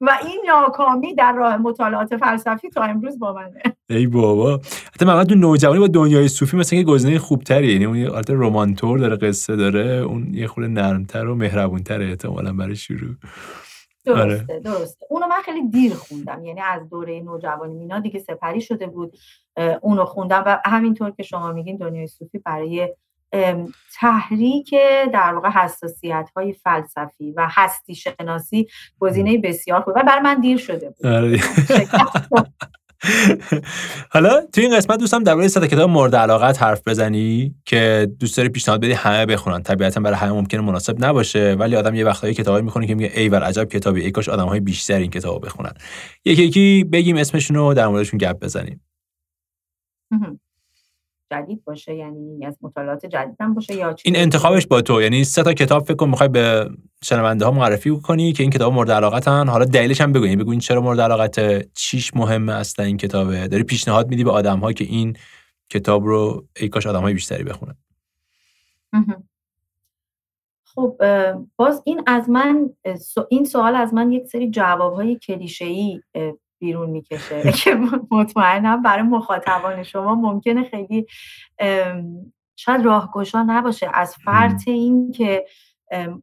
[0.02, 3.62] و این ناکامی در راه مطالعات فلسفی تا امروز با منه.
[3.90, 4.60] ای بابا.
[4.94, 7.68] حتی محمد تو نوجوانی با دنیای صوفی مثلا که گزینه خوبتری.
[7.68, 9.86] یعنی اون یه حالت رمانتور داره قصه داره.
[9.86, 13.16] اون یه خورده نرمتر و مهربونتر احتمالا برای شروع.
[14.08, 14.36] آره.
[14.36, 14.60] درسته.
[14.60, 16.46] درسته اونو من خیلی دیر خوندم.
[16.46, 19.18] یعنی از دوره نوجوانی مینا دیگه سپری شده بود
[19.82, 20.44] اونو خوندم.
[20.46, 22.96] و همینطور که شما میگین دنیای صوفی برای
[24.00, 24.76] تحریک
[25.14, 28.68] در واقع حساسیت های فلسفی و هستی شناسی
[29.00, 31.08] گزینه بسیار خوب و برای من دیر شده بود.
[31.08, 31.40] آره.
[34.12, 38.50] حالا توی این قسمت دوستم درباره صد کتاب مورد علاقت حرف بزنی که دوست داری
[38.50, 39.64] پیشنهاد بدی همه بخونن.
[39.64, 43.30] طبیعتا برای همه ممکنه مناسب نباشه ولی آدم یه وقتایی کتابی می‌خونه که میگه ای
[43.30, 45.74] ور عجب کتابی ای کاش آدمهای بیشتر این کتابو بخونن.
[46.26, 48.82] یکی یکی بگیم اسمشون رو در موردشون گپ بزنیم.
[51.32, 55.44] جدید باشه یعنی از مطالعات جدید هم باشه یا این انتخابش با تو یعنی سه
[55.44, 56.70] تا کتاب فکر کن می‌خوای به
[57.04, 59.48] شنونده ها معرفی کنی که این کتاب مورد علاقتن.
[59.48, 63.48] حالا دلیلش هم بگو یعنی بگو این چرا مورد علاقت چیش مهمه اصلا این کتابه؟
[63.48, 65.18] داری پیشنهاد میدی به آدم ها که این
[65.70, 67.76] کتاب رو ای کاش آدم های بیشتری بخونن؟
[70.64, 71.02] خب
[71.56, 72.70] باز این از من
[73.30, 76.02] این سوال از من یک سری جواب های کلیشه ای
[76.60, 77.52] بیرون می‌کشه.
[77.64, 77.80] که
[78.12, 81.06] مطمئنم برای مخاطبان شما ممکنه خیلی
[82.56, 83.90] شاید راهگشا نباشه.
[83.94, 85.46] از فرط این که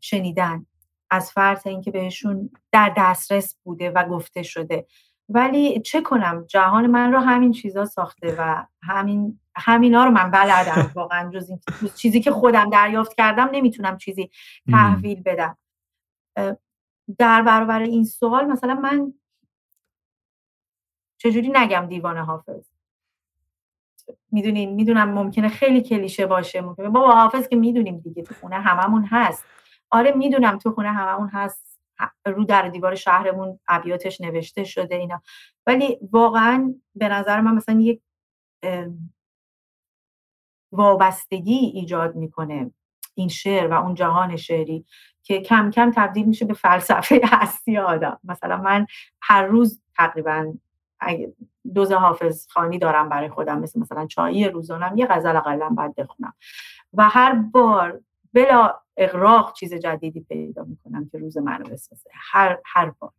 [0.00, 0.66] شنیدن
[1.10, 4.86] از فرط اینکه بهشون در دسترس بوده و گفته شده.
[5.28, 10.90] ولی چه کنم؟ جهان من رو همین چیزا ساخته و همین همینا رو من بلدم.
[10.94, 11.60] واقعا جز این
[11.94, 14.30] چیزی که خودم دریافت کردم نمی‌تونم چیزی
[14.70, 15.58] تحویل بدم.
[17.18, 19.14] در برابر این سوال مثلا من
[21.30, 22.68] چجوری نگم دیوانه حافظ؟
[24.32, 26.88] می‌دونین می‌دونم ممکنه خیلی کلیشه باشه ممکنه.
[26.88, 29.44] بابا حافظ که می‌دونیم دیگه تو خونه هممون هست.
[29.90, 31.66] آره می‌دونم تو خونه هممون هست.
[32.26, 35.22] رو در دیوار شهرمون ابیاتش نوشته شده اینا.
[35.66, 38.00] ولی واقعا به نظر من مثلا یک
[40.72, 42.70] وابستگی ایجاد می‌کنه
[43.14, 44.84] این شعر و اون جهان شعری
[45.22, 48.20] که کم کم تبدیل میشه به فلسفه هستی آدم.
[48.24, 48.86] مثلا من
[49.22, 50.54] هر روز تقریبا
[51.74, 56.34] دوز حافظ خانی دارم برای خودم مثل مثلا چایی روزانم یه غزل اقلا باید بخونم.
[56.92, 58.00] و هر بار
[58.32, 62.10] بلا اقراق چیز جدیدی پیدا می‌کنم که روز منو بسازه.
[62.12, 63.10] هر هر بار.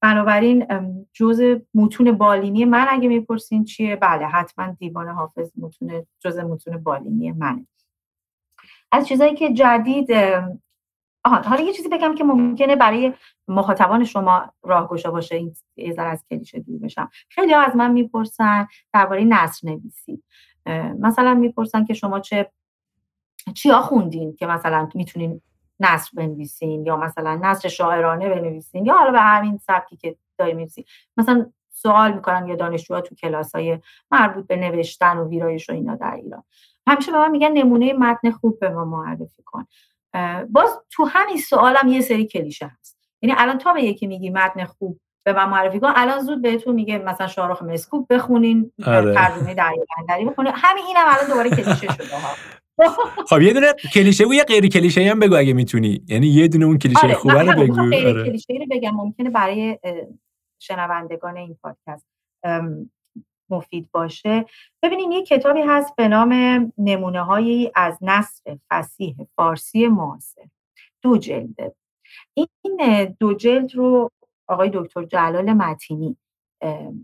[0.00, 0.66] بنابراین
[1.12, 1.42] جز
[1.74, 7.66] متون بالینی من اگه می‌پرسین چیه؟ بله حتما دیوان حافظ متون جز متون بالینی منه.
[8.92, 10.08] از چیزایی که جدید
[11.24, 13.12] آها حالا یه چیزی بگم که ممکنه برای
[13.48, 17.10] مخاطبان شما راهگشا باشه این یه از کلیشه دور بشم.
[17.28, 20.22] خیلی ها از من می‌پرسن درباره نصر نویسی
[20.98, 22.50] مثلا می‌پرسن که شما چه
[23.54, 25.40] چیا خوندین که مثلا می‌تونین
[25.80, 30.84] نصر بنویسین یا مثلا نصر شاعرانه بنویسین یا حالا به همین سبکی که داری می‌نویسین.
[31.16, 33.78] مثلا سوال می‌کنن یا دانشجوها تو کلاس های
[34.10, 36.42] مربوط به نوشتن و ویرایش و اینا در ایران.
[36.86, 39.66] همیشه به من میگن نمونه متن خوب به ما معرفی کن.
[40.50, 44.64] باز تو همین سوالم یه سری کلیشه هست یعنی الان تا به یکی میگی متن
[44.64, 49.14] خوب به من معرفی کن الان زود بهتون میگه مثلا شاهرخ مسکوب بخونین آره.
[49.14, 52.34] ترجمه دریای بخونین همین اینم الان دوباره کلیشه شده ها
[53.28, 56.64] خب یه دونه کلیشه و یه غیر کلیشه هم بگو اگه می‌تونی یعنی یه دونه
[56.64, 57.14] اون کلیشه آره.
[57.14, 58.24] خوبه رو بگو غیر آره.
[58.24, 59.78] کلیشه رو بگم ممکنه برای
[60.58, 62.06] شنوندگان این پادکست
[63.50, 64.44] مفید باشه.
[64.82, 66.32] ببینین یه کتابی هست به نام
[66.78, 70.44] نمونه هایی از نصر فسیح فارسی معاصر
[71.02, 71.74] دو جلده
[72.34, 74.10] این دو جلد رو
[74.46, 76.16] آقای دکتر جلال متینی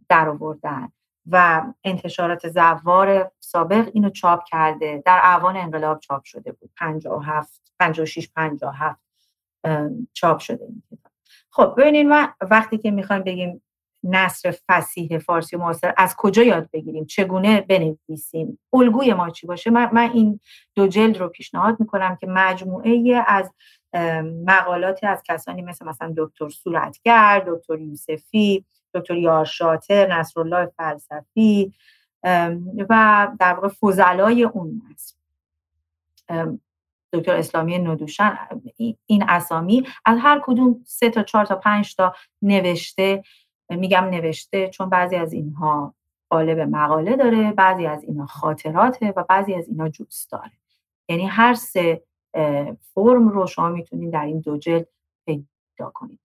[0.08, 0.92] در آوردن
[1.26, 5.02] و انتشارات زوار سابق اینو چاپ کرده.
[5.06, 6.70] در اوان انقلاب چاپ شده بود.
[6.76, 9.00] 57 56 57
[10.12, 11.12] چاپ شده این کتاب.
[11.50, 13.62] خب ببینید ما وقتی که می‌خوایم بگیم
[14.04, 19.90] نصر فسیح فارسی معاصر از کجا یاد بگیریم؟ چگونه بنویسیم؟ الگوی ما چی باشه؟ من,
[19.92, 20.40] من این
[20.74, 23.52] دو جلد رو پیشنهاد می‌کنم که مجموعه از
[24.46, 31.72] مقالاتی از کسانی مثل مثلا دکتر صورتگر دکتر یوسفی دکتر یار شاطر نصرالله فلسفی
[32.88, 35.14] و در واقع فضلای اون نصر
[37.12, 38.38] دکتر اسلامی ندوشن
[39.06, 43.22] این اسامی از هر کدوم سه تا چهار تا پنج تا نوشته
[43.70, 45.94] میگم نوشته چون بعضی از اینها
[46.30, 50.52] قالب مقاله داره بعضی از اینها خاطراته و بعضی از اینها جوس داره.
[51.08, 52.02] یعنی هر سه
[52.94, 54.86] فرم رو شما می‌تونید در این دو جلد
[55.26, 56.20] پیدا کنید.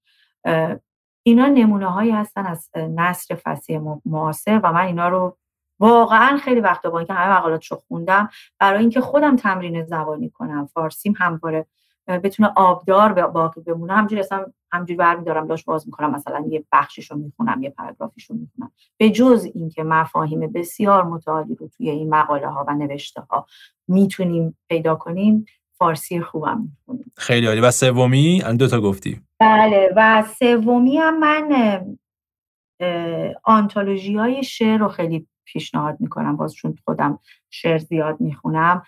[1.23, 5.37] اینا نمونه هایی هستن از نصر فصیح معاصر و من اینا رو
[5.79, 8.29] واقعا خیلی وقتا با اینکه همه مقالات رو خوندم
[8.59, 11.65] برای اینکه خودم تمرین زبانی کنم فارسیم همواره
[12.07, 13.93] بتونه آبدار باقی بمونه.
[13.93, 18.35] همجوری اصلا همجوری برمیدارم داشت باز می‌کنم مثلا یه بخشیش رو می‌خونم یه پاراگرافیش رو
[18.35, 18.71] می‌خونم.
[18.97, 23.45] به جز اینکه مفاهیم بسیار متعالی رو توی این مقاله ها و نوشته ها
[23.87, 25.45] می‌تونیم پیدا کنیم
[25.77, 27.11] فارسی خوبم می‌خونیم.
[27.17, 27.61] خیلی عالی.
[27.61, 29.21] و سومی؟ دو تا گفتی.
[29.39, 31.85] بله و سومی هم من
[33.43, 36.37] آنتولوژی های شعر رو خیلی پیشنهاد می‌کنم.
[36.37, 38.83] باز چون خودم شعر زیاد می‌خونم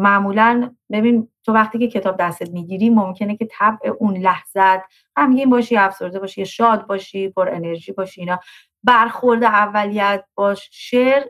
[0.00, 4.80] معمولا ببین تو وقتی که کتاب دستت می‌گیری ممکنه که طبع اون لحظت
[5.16, 8.40] غمگین باشی افسرده باشی شاد باشی پر انرژی باشی اینا.
[8.84, 10.68] برخورد اولیت باش.
[10.72, 11.22] شعر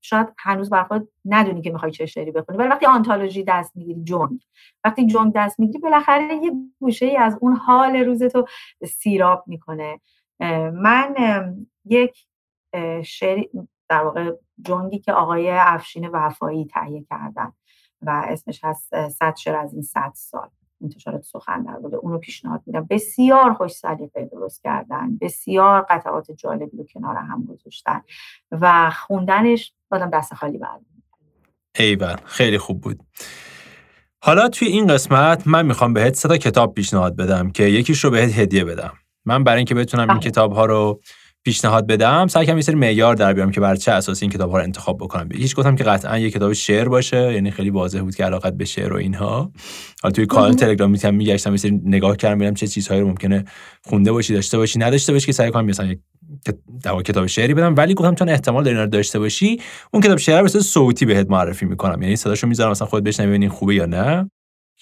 [0.00, 4.40] شاید هنوز برخورد ندونی که می‌خوای چه شعری بخونی ولی وقتی آنتولوژی دست می‌گیری جنگ.
[4.84, 8.44] وقتی جنگ دست می‌گیری بالاخره یه گوشه ای از اون حال روزتو
[8.84, 10.00] سیراب می‌کنه.
[10.72, 11.14] من
[11.84, 12.26] یک
[13.04, 13.42] شعر
[13.88, 14.32] در واقع
[14.62, 17.52] جنگی که آقای افشین وفایی تهیه کردن.
[18.02, 20.48] و اسمش هست صد شعر از این صد سال.
[20.82, 22.86] انتشارات سخن در بوده اونو پیشنهاد میدم.
[22.90, 25.18] بسیار خوش سلیقه درست کردن.
[25.20, 28.02] بسیار قطعات جالبی رو کنار هم گذاشتن.
[28.50, 30.80] و خوندنش بادم دست خالی برد
[31.78, 33.00] ایول خیلی خوب بود.
[34.22, 38.38] حالا توی این قسمت من می‌خوام بهت صدا کتاب پیشنهاد بدم که یکیش رو بهت
[38.38, 38.92] هدیه بدم.
[39.24, 40.30] من برای اینکه بتونم این بله.
[40.30, 41.00] کتاب ها رو
[41.46, 44.50] پیشنهاد بدم سعی کنم یه سری معیار در بیارم که بر چه اساسی این کتاب
[44.50, 45.28] ها رو انتخاب بکنم.
[45.34, 48.64] هیچ گفتم که قطعا یه کتاب شعر باشه یعنی خیلی واضح بود که علاقت به
[48.64, 49.52] شعر و اینها.
[50.02, 53.44] حالا توی کانال تلگرامی هم میگشتم یه سری نگاه کردم ببینم چه چیزهایی رو ممکنه
[53.84, 55.94] خونده باشی داشته باشی نداشته باشی که سعی کنم مثلا
[56.82, 57.74] در کتاب شعری بدم.
[57.76, 59.60] ولی گفتم چون احتمال داری رو داشته باشی
[59.92, 62.02] اون کتاب شعر رو صوتی بهت معرفی می‌کنم.
[62.02, 64.30] یعنی صداشو می‌ذارم مثلا خود بشنوی ببینین خوبه یا نه.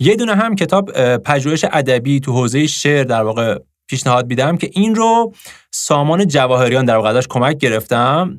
[0.01, 3.59] یه دونه هم کتاب پژوهش ادبی تو حوزه شعر در واقع
[3.89, 5.33] پیشنهاد میدم که این رو
[5.71, 8.39] سامان جواهریان در واقع کمک گرفتم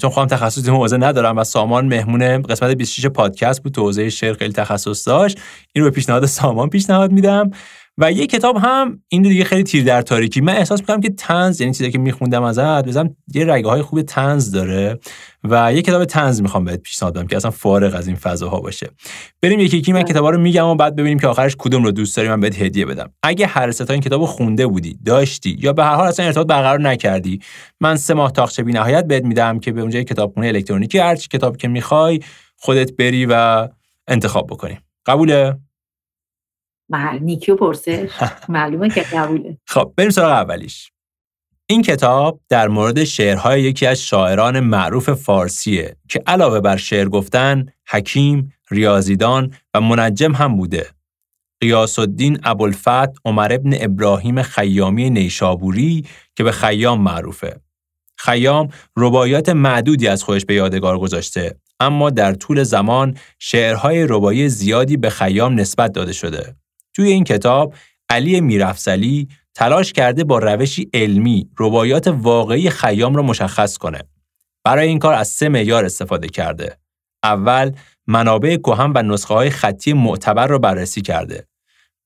[0.00, 4.10] چون خودم تخصص این حوزه ندارم و سامان مهمون قسمت 26 پادکست بود تو حوزه
[4.10, 5.38] شعر خیلی تخصص داشت.
[5.72, 7.50] این رو به پیشنهاد سامان پیشنهاد میدم.
[8.00, 10.40] و یه کتاب هم این دیگه خیلی تیر در تاریکی.
[10.40, 14.02] من احساس می‌کنم که تنز یعنی چیزی که میخوندم ازت بزنم یه رگه های خوب
[14.02, 14.98] تنز داره
[15.44, 18.90] و یه کتاب تنز می‌خوام بهت پیشنهاد بدم که اصلا فارغ از این فضاها باشه.
[19.42, 22.16] بریم یکی یکی من کتابا رو میگم و بعد ببینیم که آخرش کدوم رو دوست
[22.16, 23.10] داری من بهت هدیه بدم.
[23.22, 26.46] اگه هر سه تا این کتابو خونده بودی داشتی یا به هر حال اصلا ارتباط
[26.46, 27.40] برقرار نکردی
[27.80, 31.28] من سه ماه تاخچه بی نهایت بهت میدم که به اونجا کتابخونه الکترونیکی هر چی
[31.28, 32.20] کتاب که می‌خوای
[32.56, 33.68] خودت بری و
[34.08, 34.78] انتخاب بکنی.
[35.06, 35.56] قبوله؟
[37.20, 38.10] نیکیو پرسش
[38.48, 40.90] معلومه که قبوله خب بریم سراغ اولیش
[41.70, 47.66] این کتاب در مورد شعرهای یکی از شاعران معروف فارسیه که علاوه بر شعر گفتن
[47.88, 50.86] حکیم، ریاضیدان و منجم هم بوده.
[51.60, 57.60] قیاس الدین ابوالفتح عمر ابن ابراهیم خیامی نیشابوری که به خیام معروفه.
[58.16, 64.96] خیام ربایات معدودی از خودش به یادگار گذاشته اما در طول زمان شعرهای ربایی زیادی
[64.96, 66.56] به خیام نسبت داده شده.
[66.94, 67.74] توی این کتاب
[68.08, 74.02] علی میرفزلی تلاش کرده با روشی علمی ربایات واقعی خیام را مشخص کنه.
[74.64, 76.76] برای این کار از سه معیار استفاده کرده.
[77.22, 77.72] اول
[78.06, 81.46] منابع کهن و نسخه های خطی معتبر را بررسی کرده.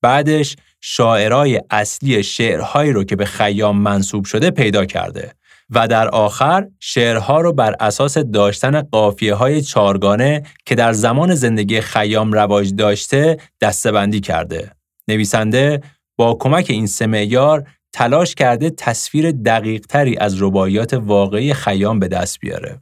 [0.01, 5.33] بعدش شاعرای اصلی شعرهایی رو که به خیام منصوب شده پیدا کرده
[5.69, 11.81] و در آخر شعرها رو بر اساس داشتن قافیه های چارگانه که در زمان زندگی
[11.81, 14.71] خیام رواج داشته دستبندی کرده.
[15.07, 15.81] نویسنده
[16.15, 22.07] با کمک این سه معیار تلاش کرده تصویر دقیق تری از رباعیات واقعی خیام به
[22.07, 22.81] دست بیاره.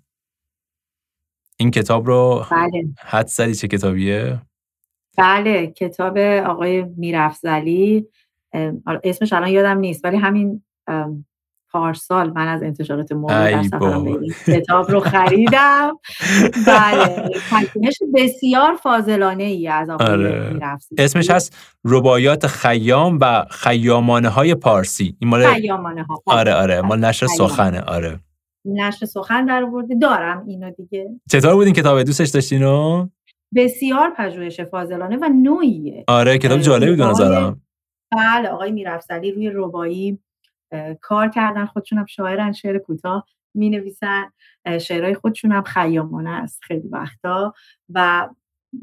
[1.58, 2.86] این کتاب رو بله.
[3.00, 4.42] حد زدی چه کتابیه؟
[5.18, 8.08] بله کتاب آقای میرفزلی
[9.04, 10.64] اسمش الان یادم نیست ولی همین
[11.74, 13.66] پارسال من از انتشارات مورد
[14.48, 15.98] کتاب رو خریدم.
[16.68, 17.30] بله
[18.14, 20.60] بسیار فاضلانه ای از آقای آره.
[20.98, 25.18] اسمش هست ربایات خیام و خیامانه های پارسی.
[25.20, 26.82] این مال خیامانه ها آره آره.
[26.82, 28.20] مال نشر سخنه آره.
[28.66, 31.10] نشر سخن در ورده دارم اینو دیگه.
[31.32, 33.08] چطور بود این کتاب؟ دوستش داشتینو
[33.56, 36.04] بسیار پژوهش فاضلانه و نوعیه.
[36.08, 37.62] آره کتاب جالبی به نظرم.
[38.12, 40.20] بله آقای میرفزلی روی ربایی
[41.02, 44.32] کار کردن خودشون هم شاعرن شعر کوتاه می نویسن
[44.82, 47.54] شعرهای خودشون هم خیامانه است خیلی وقتا.
[47.90, 48.30] و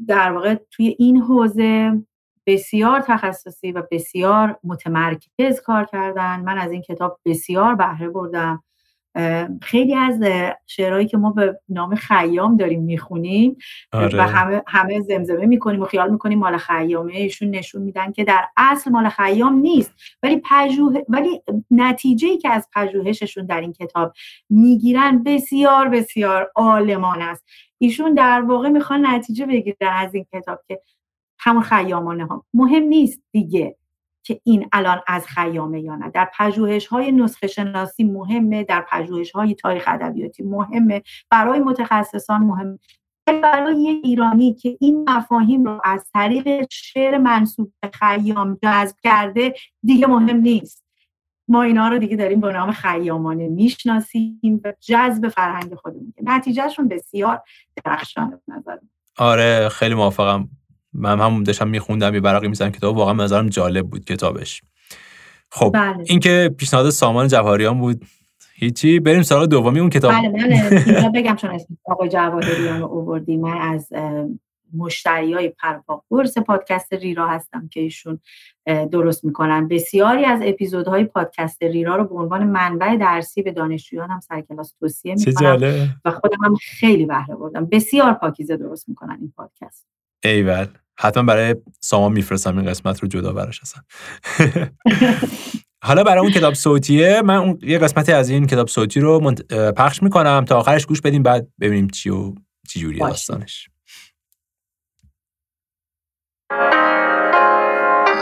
[0.07, 2.01] در واقع توی این حوزه
[2.47, 6.39] بسیار تخصصی و بسیار متمرکز کار کردن.
[6.39, 8.63] من از این کتاب بسیار بهره بردم.
[9.61, 10.19] خیلی از
[10.67, 13.57] شعرهایی که ما به نام خیام داریم می‌خونیم
[13.93, 14.17] آره.
[14.17, 17.13] و همه همه زمزمه می‌کنیم و خیال می‌کنیم مال خیامه.
[17.13, 19.91] ایشون نشون میدن که در اصل مال خیام نیست.
[20.23, 21.41] ولی پژوه ولی
[21.71, 24.13] نتیجه ای که از پژوهششون در این کتاب
[24.49, 27.45] می‌گیرن بسیار بسیار عالمان است.
[27.77, 30.81] ایشون در واقع می‌خوان نتیجه بگیرن از این کتاب که
[31.39, 32.45] همون خیامانه ها.
[32.53, 33.75] مهم نیست دیگه.
[34.23, 36.09] که این الان از خیامه یا نه.
[36.09, 42.79] در پژوهش های نسخه شناسی مهمه در پژوهش های تاریخ ادبیاتی مهمه برای متخصصان مهمه.
[43.43, 49.53] برای یه ایرانی که این مفاهیم رو از طریق شعر منصوب به خیام جذب کرده
[49.83, 50.83] دیگه مهم نیست.
[51.47, 56.13] ما اینا رو دیگه داریم با نام خیامانه می‌شناسیم و جذب فرهنگ خودمون.
[56.23, 57.43] نتیجهشون بسیار
[57.85, 58.77] درخشانه نظر
[59.17, 60.49] آره خیلی موافقم.
[60.93, 64.61] من هم داشتم میخوندم یه برقی می‌زنم کتاب واقعا نظرم جالب بود کتابش.
[65.49, 66.03] خب بله.
[66.05, 68.05] این که پیشنهاد سامان جواهریان بود
[68.53, 68.99] هیچی.
[68.99, 70.11] بریم سراغ دومی اون کتاب.
[70.11, 73.87] بله من بگم چون اسم آقای جواهریان رو آوردی من از
[74.77, 78.19] مشتری های پرپاقورس پادکست ریرا هستم که ایشون
[78.65, 79.67] درست می‌کنن.
[79.67, 84.73] بسیاری از اپیزودهای پادکست ریرا رو به عنوان منبع درسی به دانشجویان هم سر کلاس
[84.79, 87.65] توصیه می‌کنم و خودم هم خیلی بهره بردم.
[87.65, 89.90] بسیار پاکیزه درست می‌کنن این پادکست.
[90.23, 90.67] ایول.
[90.99, 93.85] حتما برای سامان میفرستم این قسمت رو جدا براش هستم
[95.83, 99.33] حالا برای اون کتاب صوتیه من اون یه قسمتی از این کتاب صوتی رو
[99.77, 102.33] پخش می‌کنم تا آخرش گوش بدیم بعد ببینیم چی و
[102.69, 103.69] چی جوری داستانش.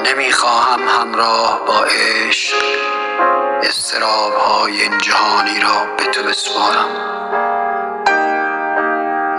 [0.05, 2.55] نمی‌خواهم همراه با عشق
[3.63, 6.89] استراب های این جهانی را به تو بسپارم.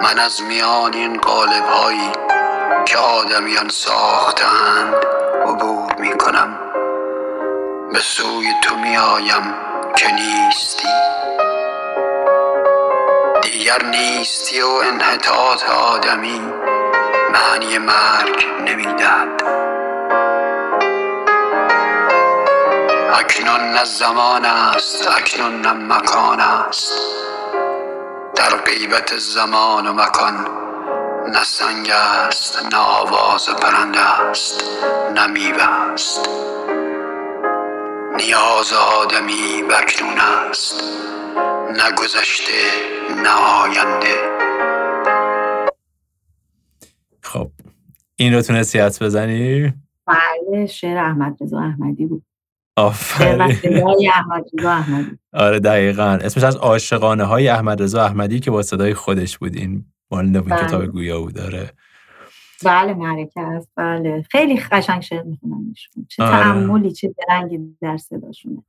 [0.02, 2.29] من از میان این قالب هایی
[2.86, 4.94] که آدمیان ساختند
[5.46, 6.58] عبور می کنم
[7.92, 9.54] به سوی تو می آیم
[9.96, 10.88] که نیستی.
[13.42, 16.40] دیگر نیستی و انحطاط آدمی
[17.32, 19.42] معنی مرگ نمی‌دهد.
[23.14, 26.92] اکنون نه زمان است اکنون نه مکان است.
[28.34, 30.46] در غیبت زمان و مکان
[31.28, 34.64] نه سنگ است نه آواز پرنده است
[35.14, 36.28] نه میوه است.
[38.16, 40.18] نیاز آدمی بکنون
[40.50, 40.82] است
[41.76, 42.52] نه گذشته
[43.22, 43.30] نه
[43.62, 44.14] آینده.
[47.22, 47.50] خب
[48.16, 49.72] این رو تونستی حدس بزنی؟
[50.06, 52.22] بله شعر احمد رضا احمدی بود.
[52.76, 53.58] آفرین.
[55.32, 56.18] آره دقیقا.
[56.22, 60.48] اسمش از عاشقانه های احمد رضا احمدی که با صدای خودش بود این مال نوین
[60.48, 60.66] بله.
[60.66, 61.70] کتاب گویا بود داره
[62.64, 65.74] بله معرکه است بله خیلی قشنگ شعر می‌خونن
[66.08, 66.30] چه آره.
[66.30, 68.64] تعملی چه درنگی در صداشونه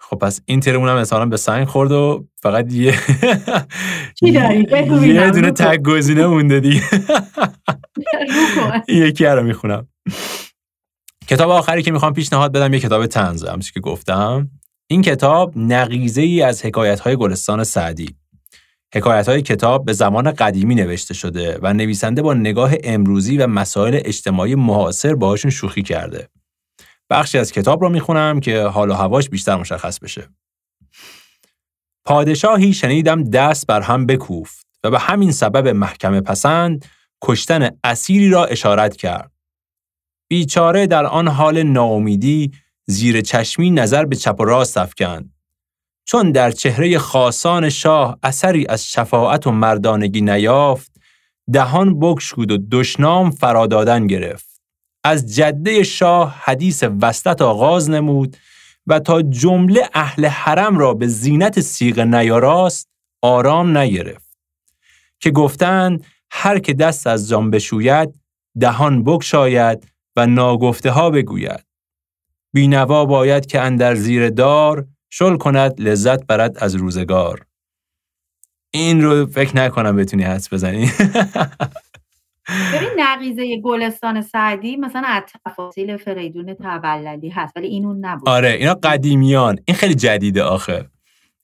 [0.00, 2.94] خب پس این تیرمون هم احتمالاً به سنگ خورد و فقط یه
[4.20, 4.66] چی داری؟
[5.04, 5.30] یه.
[5.30, 5.50] دونه.
[5.50, 6.82] تگ گزینه مونده دیگه
[8.88, 9.88] یکی رو می‌خونم
[11.28, 14.50] کتاب آخری که می‌خوام پیشنهاد بدم یه کتاب تنزه همچون که گفتم
[14.90, 18.17] این کتاب نقیزه ای از حکایت های گلستان سعدی
[18.94, 24.00] حکایت های کتاب به زمان قدیمی نوشته شده و نویسنده با نگاه امروزی و مسائل
[24.04, 26.28] اجتماعی معاصر باهاشون شوخی کرده
[27.10, 30.28] بخشی از کتاب رو می‌خونم که حال و هواش بیشتر مشخص بشه
[32.04, 36.84] پادشاهی شنیدم دست بر هم بکوفت و به همین سبب محکمه پسند
[37.22, 39.32] کشتن اسیری را اشارت کرد.
[40.28, 42.52] بیچاره در آن حال ناامیدی
[42.86, 45.37] زیر چشمی نظر به چپ و راست افکند.
[46.10, 50.92] چون در چهره خاصان شاه اثری از شفاعت و مردانگی نیافت،
[51.52, 54.60] دهان بگشود و دشنام فرادادن گرفت.
[55.04, 58.36] از جده شاه حدیث وسطت آغاز نمود
[58.86, 62.88] و تا جمله اهل حرم را به زینت سیغ نیاراست
[63.22, 64.36] آرام نگرفت.
[65.20, 68.14] که گفتند هر که دست از جان بشوید
[68.60, 71.64] دهان بگشاید و ناگفته ها بگوید
[72.54, 77.46] بینوا باید که اندر زیر دار شل کند لذت برد از روزگار.
[78.70, 80.90] این رو فکر نکنم بتونی حدس بزنی.
[82.74, 88.28] ببین نقیزه گلستان سعدی مثلا از تفاصیل فریدون تبللی هست ولی این اون نبود.
[88.28, 89.58] آره اینا قدیمیان.
[89.64, 90.90] این خیلی جدیده آخه.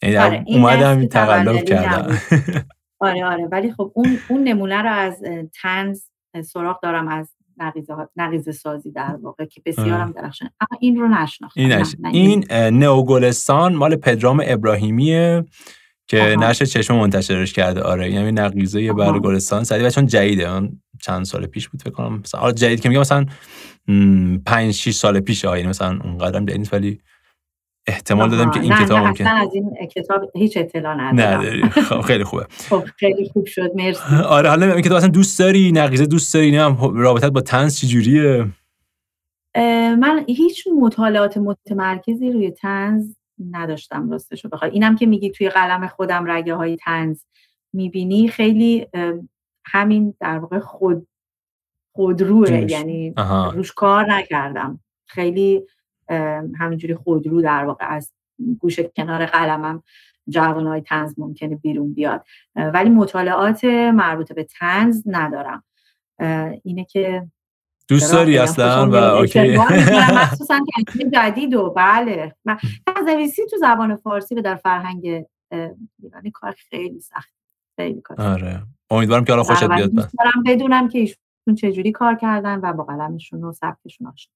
[0.02, 2.18] یعنی آره، این اومدم نسل تقلب کردم.
[3.00, 5.22] آره آره ولی خب اون اون نمونه رو از
[5.62, 6.02] تنز
[6.44, 7.28] سراغ دارم از
[8.16, 11.94] نقیزه, سازی در واقع که بسیارم درخشان اما این رو نشناختم این نش...
[12.12, 15.44] این نئوگلستان مال پدرام ابراهیمیه
[16.06, 16.50] که آها.
[16.50, 17.80] نشر چشم منتشرش کرده.
[17.82, 19.18] آره یعنی نقیزه بر آها.
[19.18, 20.68] گلستان سعدی و چون جدیده.
[21.02, 22.18] چند سال پیش بود فکر کنم.
[22.18, 23.26] مثلا آره جدید که میگم مثلا
[24.46, 27.00] 5 6 سال پیش آینه مثلا اون قدم جدید ولی
[27.86, 28.50] احتمال دادم.
[28.50, 31.68] که این نه، کتاب نه ممکن اصلا از این کتاب هیچ اطلاع ندارم.
[31.68, 32.46] خب خیلی خوبه.
[32.70, 34.14] خب خیلی خوب شد مرسی.
[34.28, 38.46] آره حالا این کتاب اصلا دوست داری نقیزه دوست داری نه رابطت با تنز چجوریه
[39.98, 43.14] من هیچ مطالعات متمرکزی روی تنز
[43.50, 44.70] نداشتم راستشو بخوای.
[44.70, 47.20] اینم که میگی توی قلم خودم رگه های تنز
[47.72, 48.86] می‌بینی خیلی
[49.66, 51.06] همین در واقع خود
[51.92, 52.70] خودروه.
[52.70, 53.50] یعنی آها.
[53.50, 54.80] روش کار نکردم.
[55.06, 55.62] خیلی
[56.58, 58.12] همینجوری خودرو در واقع از
[58.58, 59.82] گوشه کنار قلمم
[60.28, 62.24] جوانای تنز ممکنه بیرون بیاد
[62.56, 65.64] ولی مطالعات مربوط به تنز ندارم
[66.62, 67.28] اینه که
[67.88, 68.94] دوست؟ داری اصلا و.
[68.94, 69.56] اوکی
[70.20, 70.60] مخصوصا
[70.92, 72.58] که جدید و بله من
[73.06, 75.24] نویسی تو زبان فارسی و در فرهنگ
[76.02, 77.34] ایرانی کار خیلی سخت
[77.76, 78.20] خیلی کار.
[78.20, 82.84] آره امیدوارم که حالا خوشت بیاد دارم بدونم که ایشون چجوری کار کردن و با
[82.84, 84.34] قلمشون و سبکشون آشنا.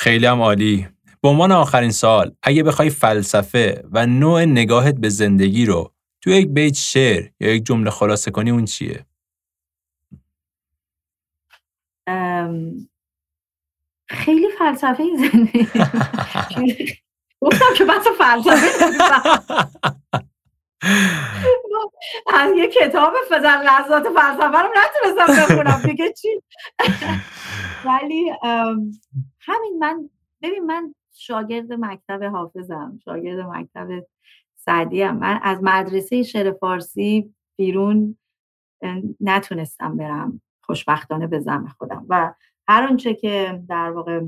[0.00, 0.88] خیلی هم عالی.
[1.22, 6.48] به عنوان آخرین سال اگه بخوای فلسفه و نوع نگاهت به زندگی رو تو یک
[6.48, 9.06] بیت شعر یا یک جمله خلاصه کنی اون چیه؟
[14.08, 15.68] خیلی فلسفه ای زندگی
[17.42, 18.68] گفتم که بحث فلسفه.
[22.34, 25.82] از یه کتاب فزن لحظات فلسفه رو نتونستم بخونم.
[25.84, 26.42] دیگه چی؟
[27.84, 28.30] ولی
[29.40, 30.10] همین من
[30.42, 34.06] ببین من شاگرد مکتب حافظم شاگرد مکتب
[34.56, 35.16] سعدی هم.
[35.16, 38.18] من از مدرسه شعر فارسی بیرون
[39.20, 42.06] نتونستم برم خوشبختانه به زم خودم.
[42.08, 42.34] و
[42.68, 44.20] هر آنچه که در واقع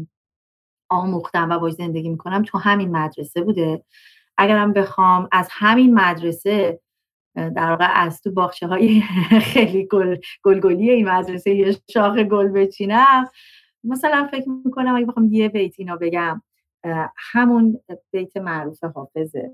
[0.88, 3.84] آموختم و باش زندگی می‌کنم تو همین مدرسه بوده.
[4.40, 6.80] اگرم بخوام از همین مدرسه
[7.34, 9.00] در واقع از تو باخچه های
[9.52, 13.28] خیلی گل گلگلی این مدرسه یه شاخ گل بچینم.
[13.84, 16.42] مثلا فکر می‌کنم اگه بخوام یه بیت اینا بگم
[17.16, 17.80] همون
[18.12, 19.50] بیت معروف حافظه.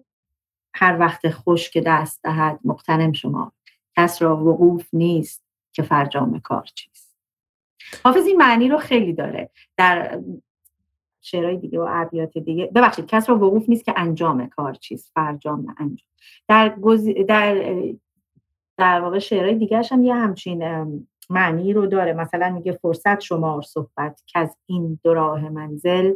[0.74, 3.52] هر وقت خوش که دست دهد مقتنم شما.
[3.96, 7.16] کس را وقوف نیست که فرجام کار چیست.
[8.04, 9.50] حافظ این معنی رو خیلی داره.
[9.76, 10.20] در
[11.26, 12.66] شعرهای دیگه و ابیات دیگه.
[12.74, 16.08] ببخشید کس را وقوف نیست که انجام کار چیست فرجام نه انجام.
[16.48, 17.08] در گز...
[17.28, 17.72] در
[18.78, 20.62] در واقع شعرهای دیگه هم یه همچین
[21.30, 22.12] معنی رو داره.
[22.12, 26.14] مثلا میگه فرصت شمار صحبت که از این دو راه منزل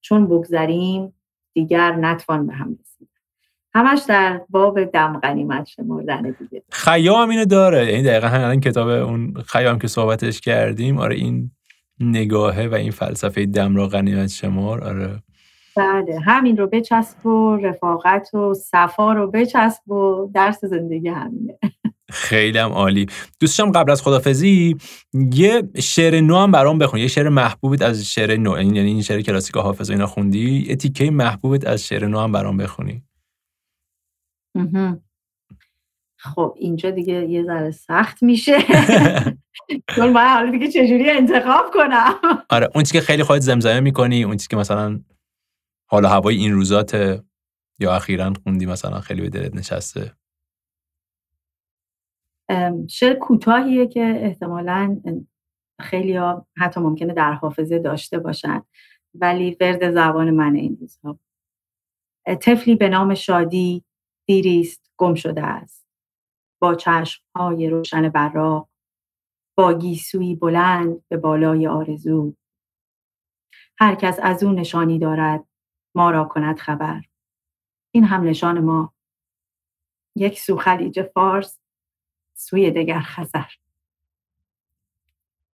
[0.00, 1.14] چون بگذریم
[1.54, 3.08] دیگر نتوان به هم رسید.
[3.74, 6.62] همش در باب دم غنیمت شمردن دیگه.
[6.70, 7.92] خیام اینو داره.
[7.92, 11.50] یعنی دقیقا همین کتاب اون خیام که صحبتش کردیم آره این
[12.02, 15.22] نگاهه و این فلسفه دم را غنیمت شمار آره.
[15.76, 21.58] بله همین رو بچسب و رفاقت و صفا رو بچسب و درس زندگی همینه.
[22.10, 23.06] خیلی هم عالی.
[23.40, 24.76] دوستشم قبل از خدافزی
[25.32, 27.00] یه شعر نو هم برام بخون.
[27.00, 28.62] یه شعر محبوبت از شعر نو.
[28.62, 30.66] یعنی این شعر کلاسیک حافظ و اینا خوندی.
[30.68, 33.02] یه تیکه محبوبت از شعر نو هم برام بخونی.
[36.22, 38.58] خب اینجا دیگه یه ذره سخت میشه.
[39.96, 42.14] چون باید حالا دیگه چجوری انتخاب کنم؟
[42.50, 45.00] آره اون چیزی که خیلی خواهد زمزمه می‌کنی اون چیزی که مثلا
[45.86, 47.22] حالا هوای این روزات
[47.78, 50.12] یا اخیرا خوندی مثلا خیلی به دلت نشسته؟
[52.88, 55.00] شعر کوتاهیه که احتمالا
[55.80, 58.62] خیلی ها حتی ممکنه در حافظه داشته باشن
[59.14, 61.18] ولی ورد زبان من این روزها.
[62.40, 63.84] طفلی به نام شادی
[64.26, 65.81] دیریست گم شده است.
[66.62, 68.68] با چشم های روشن براق
[69.54, 72.34] با گیسوی بلند به بالای آرزو.
[73.78, 75.44] هر کس از او نشانی دارد
[75.94, 77.02] ما را کند خبر.
[77.90, 78.94] این هم نشان ما.
[80.16, 81.58] یک سو خلیج فارس
[82.34, 83.50] سوی دگر خزر.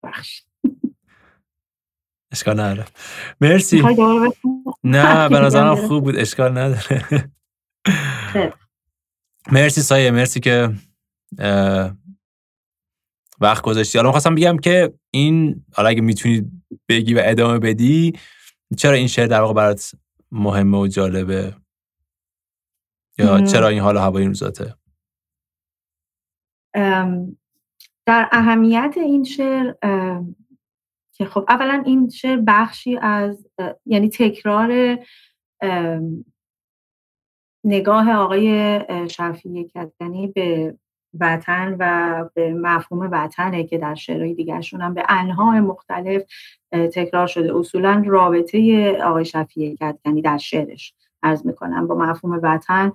[0.03, 0.43] بخش
[2.31, 2.85] اشکال نداره.
[3.41, 3.81] مرسی.
[4.83, 7.31] نه به نظرم خوب بود اشکال نداره.
[9.51, 10.73] مرسی سایه مرسی که
[13.39, 13.97] وقت گذاشتی.
[13.97, 16.51] حالا خواستم بگم که این حالا اگه می‌تونی
[16.89, 18.13] بگی و ادامه بدی
[18.77, 19.91] چرا این شعر در واقع برات
[20.31, 21.55] مهمه و جالبه؟
[23.17, 24.75] یا چرا این حال هوای این روزاته
[28.05, 29.73] در اهمیت این شعر
[31.13, 33.47] که خب اولا این شعر بخشی از
[33.85, 34.99] یعنی تکرار
[37.65, 38.79] نگاه آقای
[39.09, 40.77] شفیع کدنی به
[41.19, 46.23] وطن و به مفهوم وطنه که در شعرهای دیگرشون هم به انهای مختلف
[46.71, 47.57] تکرار شده.
[47.57, 50.93] اصولا رابطه آقای شفیع کدنی در شعرش
[51.23, 51.87] عرض می‌کنم.
[51.87, 52.91] با مفهوم وطن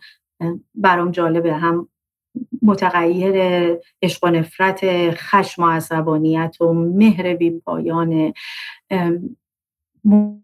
[0.74, 1.54] برام جالبه.
[1.54, 1.88] هم
[2.62, 3.34] متغیر
[4.02, 8.32] عشق و نفرت خشم و عصبانیت و مهر بی پایان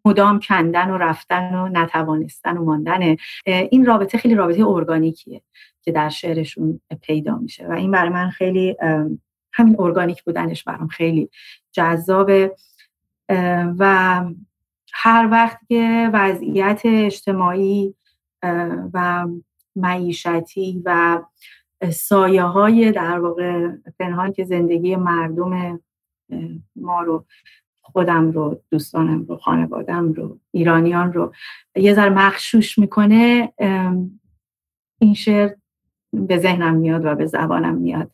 [0.05, 3.17] مدام کندن و رفتن و نتوانستن و ماندن.
[3.47, 5.43] این رابطه خیلی رابطه ارگانیکیه.
[5.85, 7.69] که در شعرشون پیدا میشه.
[7.69, 8.77] و این برای من خیلی
[9.53, 11.31] همین ارگانیک بودنش برام خیلی
[11.73, 12.57] جذابه.
[13.79, 14.25] و
[14.93, 17.95] هر وقت که وضعیت اجتماعی
[18.95, 19.27] و
[19.77, 21.23] معیشتی و
[21.93, 23.69] سایه های در واقع
[23.99, 25.81] پنهان که زندگی مردم
[26.77, 27.25] ما رو
[27.83, 31.33] خودم رو دوستانم رو خانوادم رو ایرانیان رو
[31.77, 33.53] یه ذره مخشوش می‌کنه
[34.99, 35.51] این شعر
[36.15, 38.11] به ذهنم میاد و به زبانم میاد.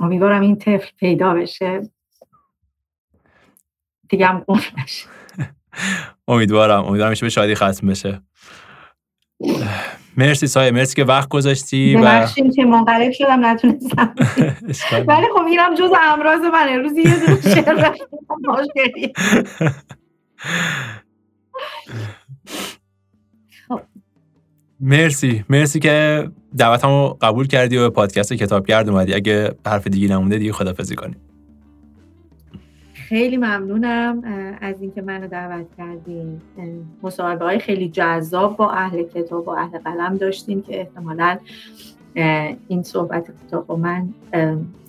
[0.00, 1.90] امیدوارم این طفل پیدا بشه.
[4.08, 4.44] دیگه هم
[4.82, 5.06] نشه.
[6.28, 6.84] امیدوارم.
[6.84, 8.20] امیدوارم به شادی ختم بشه.
[10.16, 10.70] مرسی سایه.
[10.70, 14.14] مرسی که وقت گذاشتی و که منقلب شدم نتونستم.
[15.08, 16.68] ولی خب اینم جز امراض من.
[16.68, 17.94] روزی یه دونه شعر
[24.82, 25.44] مرسی.
[25.48, 26.28] مرسی که
[26.58, 29.14] دعوتمو قبول کردی و به پادکست کتاب کرد اومدی.
[29.14, 31.16] اگه حرف دیگه نمونده دیگه خدافزی کنی.
[32.94, 34.22] خیلی ممنونم
[34.60, 36.42] از اینکه منو دعوت کردیم
[37.02, 41.38] مصاحبه های خیلی جذاب با اهل کتاب و اهل قلم داشتیم که احتمالا
[42.68, 44.08] این صحبت کتاب با من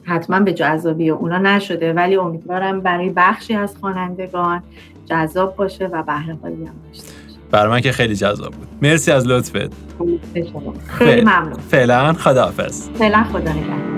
[0.04, 1.94] حتما به جذابی اونا نشده.
[1.94, 4.64] ولی امیدوارم برای بخشی از خوانندگان
[5.06, 7.13] جذاب باشه و بهره هم داشته
[7.54, 8.68] برای من که خیلی جذاب بود.
[8.82, 9.74] مرسی از لطفت.
[10.88, 11.54] خیلی ممنون.
[11.54, 12.90] فعلا خداحافظ.
[12.90, 13.94] فعلا خدا نگهدار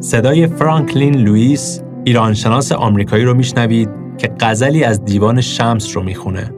[0.00, 3.88] صدای فرانکلین لوئیس ایرانشناس آمریکایی رو میشنوید
[4.18, 6.50] که غزلی از دیوان شمس رو می‌خونه.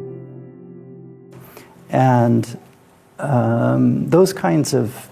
[1.90, 2.58] And
[3.20, 5.10] um, those kinds of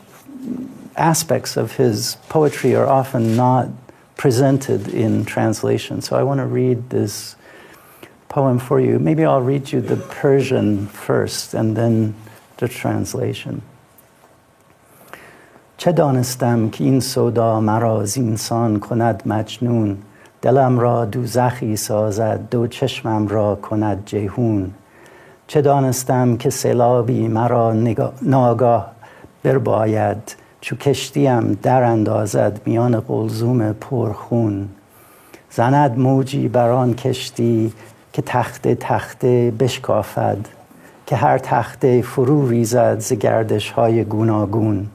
[0.96, 3.68] aspects of his poetry are often not
[4.16, 6.02] presented in translation.
[6.02, 7.36] So I want to read this
[8.30, 9.00] poem for you.
[9.00, 12.16] Maybe I'll read you the Persian first and then
[12.58, 13.62] the translation.
[15.78, 19.98] چه دانستم که این سودا مرا زینسان کند مجنون
[20.42, 24.74] دلم را دوزخی سازد دو چشمم را کند جهون
[25.51, 27.75] چه دانستم که سیلابی مرا
[28.23, 28.93] ناگاه
[29.43, 34.69] برباید چو کشتیم در اندازد میان قلزوم پرخون.
[35.51, 37.73] زند موجی بر آن کشتی
[38.13, 40.39] که تخت تخته بشکافد
[41.07, 44.87] که هر تخته فرو ریزد ز گردش های گوناگون.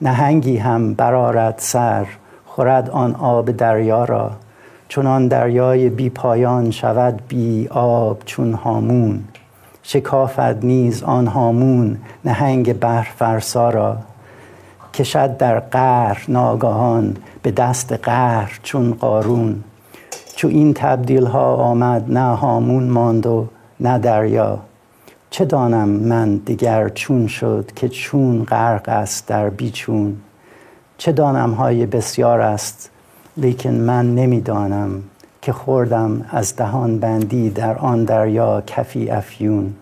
[0.00, 2.06] نهنگی هم برارد سر
[2.46, 4.30] خورد آن آب دریا را.
[4.88, 9.24] چون آن دریای بی پایان شود بی آب چون هامون.
[9.90, 13.96] شکافد نیز آن هامون نهنگ بحر فرسا را
[14.94, 19.64] کشد در قهر ناگهان به دست قهر چون قارون.
[20.36, 23.46] چو این تبدیل ها آمد نه هامون ماند و
[23.80, 24.58] نه دریا.
[25.30, 30.16] چه دانم من دیگر چون شد که چون غرق است در بیچون؟
[30.98, 32.90] چه دانم های بسیار است
[33.36, 35.02] لیکن من نمی‌دانم.
[35.42, 39.74] که خوردم از دهان بندی در آن دریا کفی افیون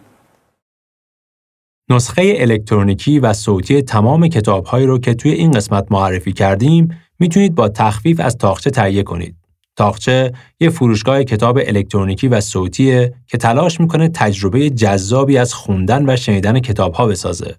[1.91, 6.89] نسخه الکترونیکی و صوتی تمام کتابهایی رو که توی این قسمت معرفی کردیم
[7.19, 9.37] می‌تونید با تخفیف از تاخچه تهیه کنید.
[9.77, 16.17] تاخچه یه فروشگاه کتاب الکترونیکی و صوتیه که تلاش می‌کنه تجربه جذابی از خوندن و
[16.17, 17.57] شنیدن کتابها بسازه.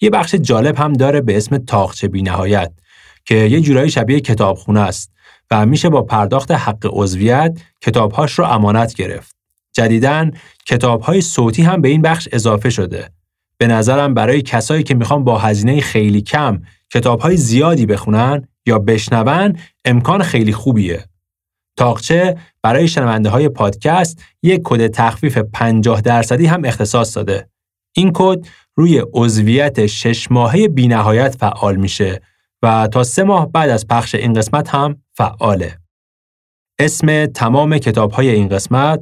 [0.00, 2.72] یه بخش جالب هم داره به اسم تاخچه بینهایت
[3.24, 5.09] که یه جورایی شبیه کتابخونه است
[5.50, 9.36] و میشه با پرداخت حق عضویت کتابهاش رو امانت گرفت.
[9.72, 10.30] جدیداً
[10.66, 13.10] کتابهای صوتی هم به این بخش اضافه شده.
[13.58, 19.56] به نظرم برای کسایی که می‌خوان با هزینه خیلی کم کتابهای زیادی بخونن یا بشنون
[19.84, 21.04] امکان خیلی خوبیه.
[21.76, 27.48] تاقچه برای شنونده های پادکست یک کد تخفیف 50 درصدی هم اختصاص داده.
[27.96, 28.46] این کد
[28.76, 32.20] روی عضویت شش ماهه بینهایت فعال میشه
[32.62, 35.78] و تا سه ماه بعد از پخش این قسمت هم فعاله.
[36.78, 39.00] اسم تمام کتاب های این قسمت،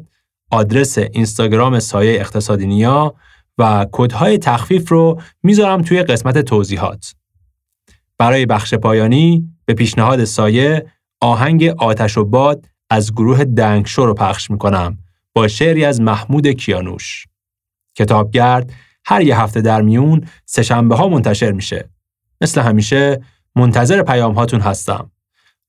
[0.50, 3.14] آدرس اینستاگرام سایه اقتصادی نیا
[3.58, 7.14] و کدهای تخفیف رو می‌ذارم توی قسمت توضیحات.
[8.18, 10.86] برای بخش پایانی به پیشنهاد سایه
[11.20, 14.98] آهنگ آتش و باد از گروه دنگشو رو پخش می‌کنم
[15.34, 17.26] با شعری از محمود کیانوش.
[17.94, 18.72] کتابگرد
[19.04, 21.90] هر یه هفته در میون سهشنبه ها منتشر میشه.
[22.40, 23.20] مثل همیشه
[23.56, 25.10] منتظر پیام هاتون هستم.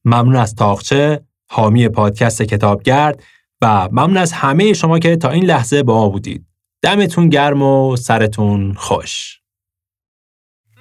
[0.06, 3.24] ممنون از تاقچه، حامی پادکست کتابگرد
[3.62, 6.46] و ممنون از همه شما که تا این لحظه با ما بودید.
[6.82, 9.40] دمتون گرم و سرتون خوش.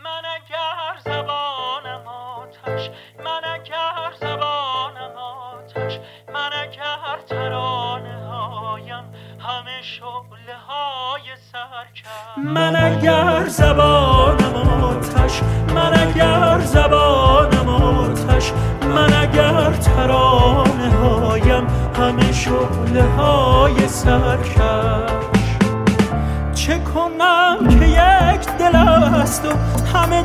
[0.04, 2.90] من اگر زبانم آتش
[3.24, 5.98] من اگر زبانم آتش
[6.34, 9.04] من اگر ترانه هایم
[9.38, 15.42] همه شعله های سر کرد من اگر زبانم آتش
[15.74, 18.52] من اگر زبانم آتش
[18.98, 21.66] من اگر ترانه هایم
[21.98, 25.38] همه شعله های سر کرد
[26.54, 29.48] چه کنم که یک دل است و
[29.94, 30.24] همه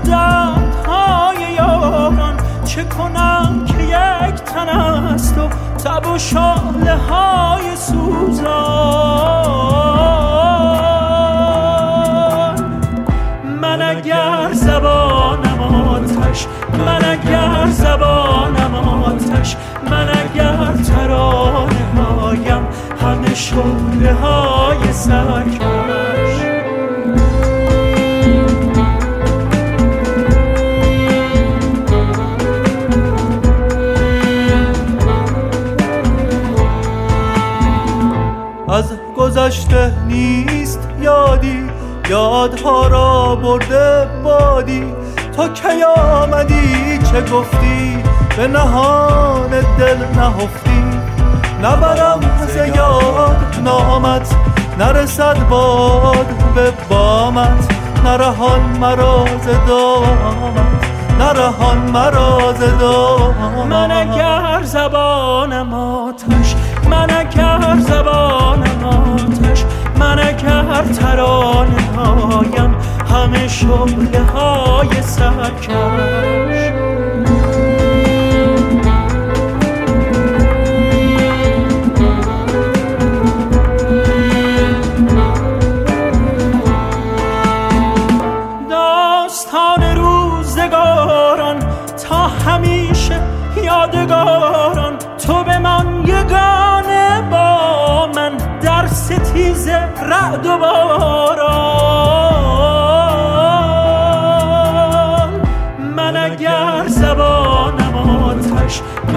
[0.88, 2.38] های یاران.
[2.65, 5.47] چه کنم که یک تن است و
[5.78, 9.13] تب و شاله های سوزان.
[16.34, 16.47] آتش.
[16.77, 19.55] من اگر زبانم آتش
[19.91, 22.67] من اگر ترانه هایم
[23.01, 25.63] همه شعله های سرکش.
[38.69, 41.69] از گذشته نیست یادی
[42.09, 45.03] یادها را برده بادی.
[45.36, 48.03] تا کی آمدی؟ چه گفتی؟
[48.38, 50.84] به نهان دل نهفتی.
[51.63, 54.36] نبرم از یاد نامت
[54.79, 57.73] نرسد باد به بامت.
[58.05, 60.86] نرهان مراز دامت
[61.19, 63.65] نرهان مراز دامت.
[63.69, 66.55] من اگر زبانم آتش
[66.89, 69.63] من اگر زبانم آتش
[69.99, 72.75] من اگر ترانه هایم.
[73.14, 75.70] همه شعله های سرکش
[93.64, 94.97] یادگاران.
[95.28, 99.68] تو به من یگانه با من در ستیز
[100.01, 101.82] رعد و باران.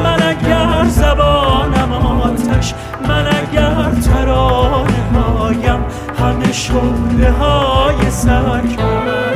[0.04, 2.74] من اگر زبانم آتش
[3.08, 5.84] من اگر ترانه هایم
[6.18, 9.26] همه شعله های سرکش.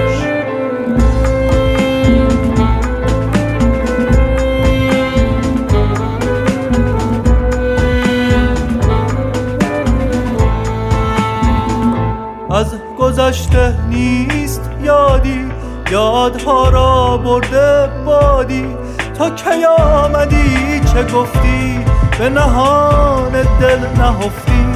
[12.51, 15.49] از گذشته نیست یادی
[15.91, 18.80] یادها را برده بادی.
[19.21, 21.85] تا کی آمدی؟ چه گفتی؟
[22.19, 24.67] به نهان دل نهفتی.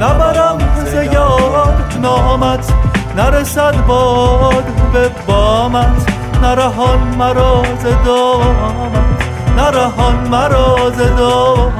[0.00, 2.72] نبرم ز یاد نامت
[3.16, 6.10] نرسد باد به بامت.
[6.42, 9.22] نرهان مرا ز دامت
[9.56, 11.76] نرهان مرا ز دامت.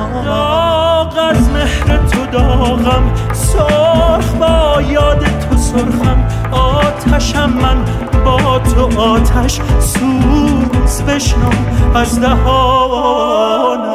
[1.31, 6.29] از مهر تو داغم سرخ با یاد تو سرخم.
[6.53, 11.51] آتشم من با تو آتش سوز بشنم.
[11.95, 13.87] از دهانم.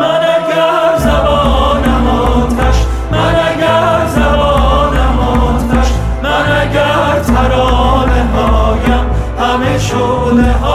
[0.00, 2.78] من اگر زبانم آتش
[3.12, 5.88] من اگر زبانم آتش
[6.22, 9.06] من اگر ترانه هایم
[9.38, 10.69] همه شعله ها